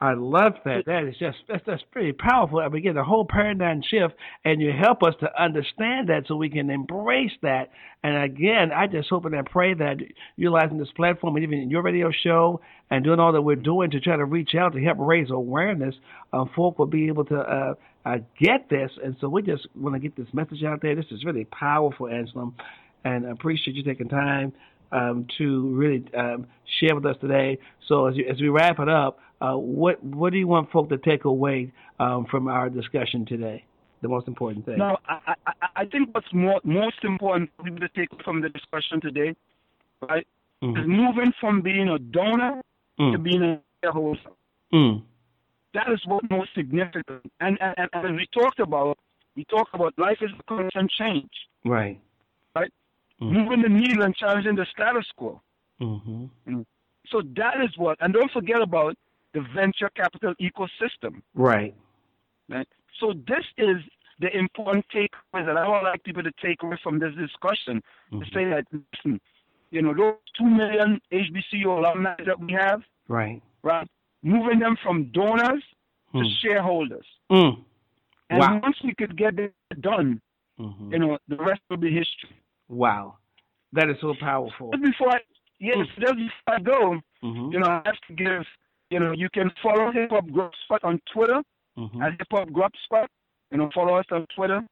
I 0.00 0.14
love 0.14 0.52
that. 0.64 0.86
That 0.86 1.04
is 1.04 1.16
just 1.18 1.38
that's 1.48 1.62
that's 1.66 1.82
pretty 1.90 2.12
powerful. 2.12 2.60
I 2.60 2.68
begin 2.68 2.96
a 2.96 3.04
whole 3.04 3.24
paradigm 3.24 3.82
shift, 3.82 4.14
and 4.44 4.60
you 4.60 4.72
help 4.72 5.02
us 5.02 5.14
to 5.20 5.42
understand 5.42 6.08
that 6.08 6.24
so 6.26 6.36
we 6.36 6.48
can 6.50 6.70
embrace 6.70 7.32
that. 7.42 7.70
And 8.04 8.16
again, 8.22 8.70
I 8.72 8.86
just 8.86 9.08
hope 9.08 9.24
and 9.24 9.34
I 9.34 9.42
pray 9.42 9.74
that 9.74 9.96
utilizing 10.36 10.78
this 10.78 10.90
platform 10.94 11.34
and 11.36 11.42
even 11.44 11.68
your 11.68 11.82
radio 11.82 12.10
show 12.12 12.60
and 12.90 13.04
doing 13.04 13.18
all 13.18 13.32
that 13.32 13.42
we're 13.42 13.56
doing 13.56 13.90
to 13.90 14.00
try 14.00 14.16
to 14.16 14.24
reach 14.24 14.54
out 14.54 14.72
to 14.74 14.80
help 14.80 14.98
raise 15.00 15.30
awareness, 15.30 15.96
um, 16.32 16.48
folk 16.54 16.78
will 16.78 16.86
be 16.86 17.08
able 17.08 17.24
to 17.26 17.38
uh, 17.38 17.74
uh, 18.06 18.18
get 18.40 18.70
this. 18.70 18.92
And 19.02 19.16
so 19.20 19.28
we 19.28 19.42
just 19.42 19.66
want 19.74 19.96
to 19.96 20.00
get 20.00 20.16
this 20.16 20.32
message 20.32 20.62
out 20.62 20.80
there. 20.80 20.94
This 20.94 21.10
is 21.10 21.24
really 21.24 21.44
powerful, 21.44 22.06
Anselm, 22.06 22.54
and 23.04 23.26
I 23.26 23.30
appreciate 23.30 23.76
you 23.76 23.82
taking 23.82 24.08
time 24.08 24.52
um, 24.92 25.26
to 25.38 25.68
really 25.74 26.04
um, 26.16 26.46
share 26.80 26.94
with 26.94 27.04
us 27.04 27.16
today. 27.20 27.58
So 27.88 28.06
as, 28.06 28.16
you, 28.16 28.26
as 28.30 28.40
we 28.40 28.48
wrap 28.48 28.78
it 28.78 28.88
up, 28.88 29.18
uh, 29.40 29.56
what 29.56 30.02
what 30.02 30.32
do 30.32 30.38
you 30.38 30.48
want 30.48 30.70
folk 30.70 30.88
to 30.88 30.98
take 30.98 31.24
away 31.24 31.72
um, 31.98 32.26
from 32.30 32.48
our 32.48 32.68
discussion 32.70 33.24
today? 33.24 33.64
The 34.00 34.08
most 34.08 34.28
important 34.28 34.64
thing. 34.64 34.78
No, 34.78 34.96
I, 35.08 35.34
I, 35.46 35.52
I 35.74 35.84
think 35.86 36.14
what's 36.14 36.32
more, 36.32 36.60
most 36.62 37.02
important 37.02 37.50
for 37.56 37.64
people 37.64 37.80
to 37.80 37.88
take 37.88 38.08
from 38.24 38.40
the 38.40 38.48
discussion 38.48 39.00
today, 39.00 39.34
right, 40.08 40.24
mm. 40.62 40.78
is 40.78 40.86
moving 40.86 41.32
from 41.40 41.62
being 41.62 41.88
a 41.88 41.98
donor 41.98 42.62
mm. 43.00 43.12
to 43.12 43.18
being 43.18 43.42
a 43.42 43.60
shareholder. 43.82 44.20
Mm. 44.72 45.02
That 45.74 45.90
is 45.92 46.00
what 46.06 46.30
most 46.30 46.50
significant. 46.54 47.32
And, 47.40 47.58
and, 47.60 47.88
and 47.92 48.16
we 48.16 48.28
talked 48.32 48.60
about, 48.60 48.98
we 49.34 49.44
talked 49.46 49.74
about 49.74 49.94
life 49.98 50.18
is 50.20 50.30
a 50.38 50.42
constant 50.44 50.92
change. 50.92 51.30
Right. 51.64 52.00
Right. 52.54 52.72
Mm. 53.20 53.32
Moving 53.32 53.62
the 53.62 53.68
needle 53.68 54.04
and 54.04 54.14
challenging 54.14 54.54
the 54.54 54.66
status 54.72 55.06
quo. 55.16 55.40
Mm-hmm. 55.80 56.24
Mm. 56.48 56.66
So 57.08 57.22
that 57.36 57.60
is 57.64 57.76
what, 57.76 57.98
and 58.00 58.14
don't 58.14 58.30
forget 58.30 58.62
about 58.62 58.96
the 59.34 59.44
venture 59.54 59.90
capital 59.94 60.34
ecosystem. 60.40 61.22
Right. 61.34 61.74
Right. 62.48 62.68
So 63.00 63.12
this 63.12 63.44
is 63.56 63.76
the 64.20 64.36
important 64.36 64.84
takeaway 64.94 65.46
that 65.46 65.56
I 65.56 65.68
would 65.68 65.82
like 65.82 66.02
people 66.02 66.22
to 66.22 66.32
take 66.42 66.62
away 66.62 66.78
from 66.82 66.98
this 66.98 67.14
discussion 67.14 67.82
mm-hmm. 68.12 68.20
to 68.20 68.24
say 68.26 68.44
that 68.44 68.64
listen, 68.72 69.20
you 69.70 69.82
know, 69.82 69.94
those 69.94 70.14
two 70.36 70.46
million 70.46 71.00
HBCU 71.12 71.66
alumni 71.66 72.14
that 72.26 72.40
we 72.40 72.52
have, 72.52 72.80
right, 73.08 73.40
right, 73.62 73.88
moving 74.22 74.58
them 74.58 74.76
from 74.82 75.10
donors 75.12 75.62
mm. 76.14 76.22
to 76.22 76.28
shareholders. 76.42 77.06
Mm. 77.30 77.64
And 78.30 78.40
wow. 78.40 78.60
once 78.62 78.76
we 78.82 78.94
could 78.94 79.16
get 79.16 79.36
that 79.36 79.52
done, 79.80 80.20
mm-hmm. 80.58 80.92
you 80.92 80.98
know, 80.98 81.18
the 81.28 81.36
rest 81.36 81.60
will 81.70 81.76
be 81.76 81.88
history. 81.90 82.36
Wow, 82.68 83.18
that 83.72 83.88
is 83.88 83.96
so 84.00 84.14
powerful. 84.18 84.70
Just 84.72 84.84
before 84.84 85.10
I, 85.10 85.18
yes, 85.60 85.76
mm. 85.76 86.00
just 86.00 86.14
before 86.14 86.54
I 86.54 86.58
go, 86.60 87.00
mm-hmm. 87.22 87.52
you 87.52 87.60
know, 87.60 87.68
I 87.68 87.82
have 87.84 88.00
to 88.08 88.14
give 88.14 88.44
you 88.90 89.00
know, 89.00 89.12
you 89.12 89.28
can 89.32 89.50
follow 89.62 89.90
Hip 89.92 90.10
Hop 90.10 90.26
Grub 90.30 90.52
Spot 90.64 90.82
on 90.84 91.00
Twitter 91.12 91.42
mm-hmm. 91.78 92.02
at 92.02 92.12
Hip 92.12 92.26
Hop 92.30 92.52
Grub 92.52 92.72
Spot. 92.84 93.08
You 93.50 93.58
know, 93.58 93.70
follow 93.74 93.96
us 93.96 94.06
on 94.10 94.26
Twitter. 94.34 94.62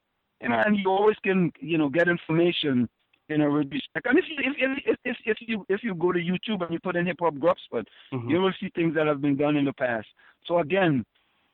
You 0.43 0.51
know, 0.51 0.63
and 0.65 0.77
you 0.77 0.89
always 0.91 1.17
can, 1.23 1.51
you 1.61 1.79
know, 1.79 1.89
get 1.89 2.09
information, 2.09 2.89
you 3.29 3.39
know, 3.39 3.51
with 3.51 3.73
respect. 3.73 4.07
And 4.07 4.19
if 4.19 4.25
you 4.29 4.37
if 4.39 4.79
if 4.85 4.97
if, 5.05 5.17
if 5.25 5.37
you 5.41 5.65
if 5.69 5.83
you 5.83 5.95
go 5.95 6.13
to 6.13 6.19
YouTube 6.19 6.63
and 6.63 6.73
you 6.73 6.79
put 6.81 6.97
in 6.97 7.07
Hip 7.07 7.19
Hop 7.21 7.39
Grub 7.39 7.57
Spot, 7.65 7.87
mm-hmm. 8.13 8.29
you 8.29 8.41
will 8.41 8.53
see 8.61 8.71
things 8.75 8.95
that 8.95 9.07
have 9.07 9.23
been 9.23 9.37
done 9.37 9.57
in 9.57 9.65
the 9.65 9.73
past. 9.73 10.09
So 10.47 10.59
again, 10.59 11.05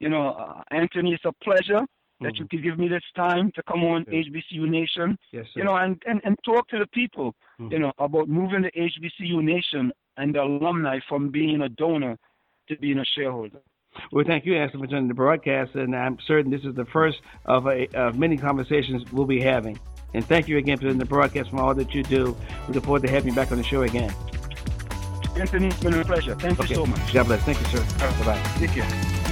you 0.00 0.08
know, 0.08 0.30
uh, 0.30 0.62
Anthony, 0.72 1.14
it's 1.14 1.24
a 1.24 1.32
pleasure 1.44 1.82
that 2.20 2.36
you 2.36 2.44
mm-hmm. 2.44 2.56
could 2.56 2.62
give 2.62 2.78
me 2.78 2.88
this 2.88 3.02
time 3.14 3.52
to 3.54 3.62
come 3.64 3.84
on 3.84 4.04
yes. 4.10 4.24
HBCU 4.26 4.68
Nation. 4.68 5.16
Yes, 5.32 5.46
sir. 5.52 5.60
You 5.60 5.64
know, 5.64 5.76
and, 5.76 6.00
and, 6.06 6.20
and 6.24 6.36
talk 6.44 6.68
to 6.68 6.78
the 6.78 6.86
people, 6.88 7.34
mm-hmm. 7.60 7.72
you 7.72 7.78
know, 7.78 7.92
about 7.98 8.28
moving 8.28 8.62
the 8.62 8.70
HBCU 8.72 9.42
Nation 9.42 9.92
and 10.16 10.34
the 10.34 10.42
alumni 10.42 10.98
from 11.08 11.30
being 11.30 11.62
a 11.62 11.68
donor 11.68 12.16
to 12.68 12.76
being 12.76 12.98
a 12.98 13.04
shareholder. 13.04 13.60
Well, 14.10 14.24
thank 14.26 14.46
you, 14.46 14.56
Anselm, 14.56 14.82
for 14.82 14.86
joining 14.86 15.08
the 15.08 15.14
broadcast, 15.14 15.74
and 15.74 15.94
I'm 15.94 16.18
certain 16.26 16.50
this 16.50 16.64
is 16.64 16.74
the 16.74 16.86
first 16.86 17.18
of, 17.44 17.66
a, 17.66 17.86
of 17.94 18.18
many 18.18 18.36
conversations 18.36 19.04
we'll 19.12 19.26
be 19.26 19.40
having. 19.40 19.78
And 20.14 20.24
thank 20.24 20.48
you 20.48 20.58
again 20.58 20.76
for 20.78 20.84
doing 20.84 20.98
the 20.98 21.04
broadcast 21.04 21.50
for 21.50 21.60
all 21.60 21.74
that 21.74 21.94
you 21.94 22.02
do. 22.02 22.36
We 22.68 22.74
look 22.74 22.84
forward 22.84 23.02
to 23.02 23.10
having 23.10 23.30
you 23.30 23.34
back 23.34 23.52
on 23.52 23.58
the 23.58 23.64
show 23.64 23.82
again. 23.82 24.14
Anthony, 25.36 25.68
it's 25.68 25.80
been 25.80 25.94
a 25.94 26.04
pleasure. 26.04 26.34
Thank 26.34 26.60
okay. 26.60 26.68
you 26.70 26.74
so 26.74 26.86
much. 26.86 27.12
God 27.12 27.26
bless. 27.26 27.42
Thank 27.42 27.60
you, 27.60 27.66
sir. 27.66 27.98
Bye-bye. 27.98 28.42
Take 28.58 28.70
care. 28.70 28.88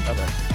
Bye-bye. 0.07 0.47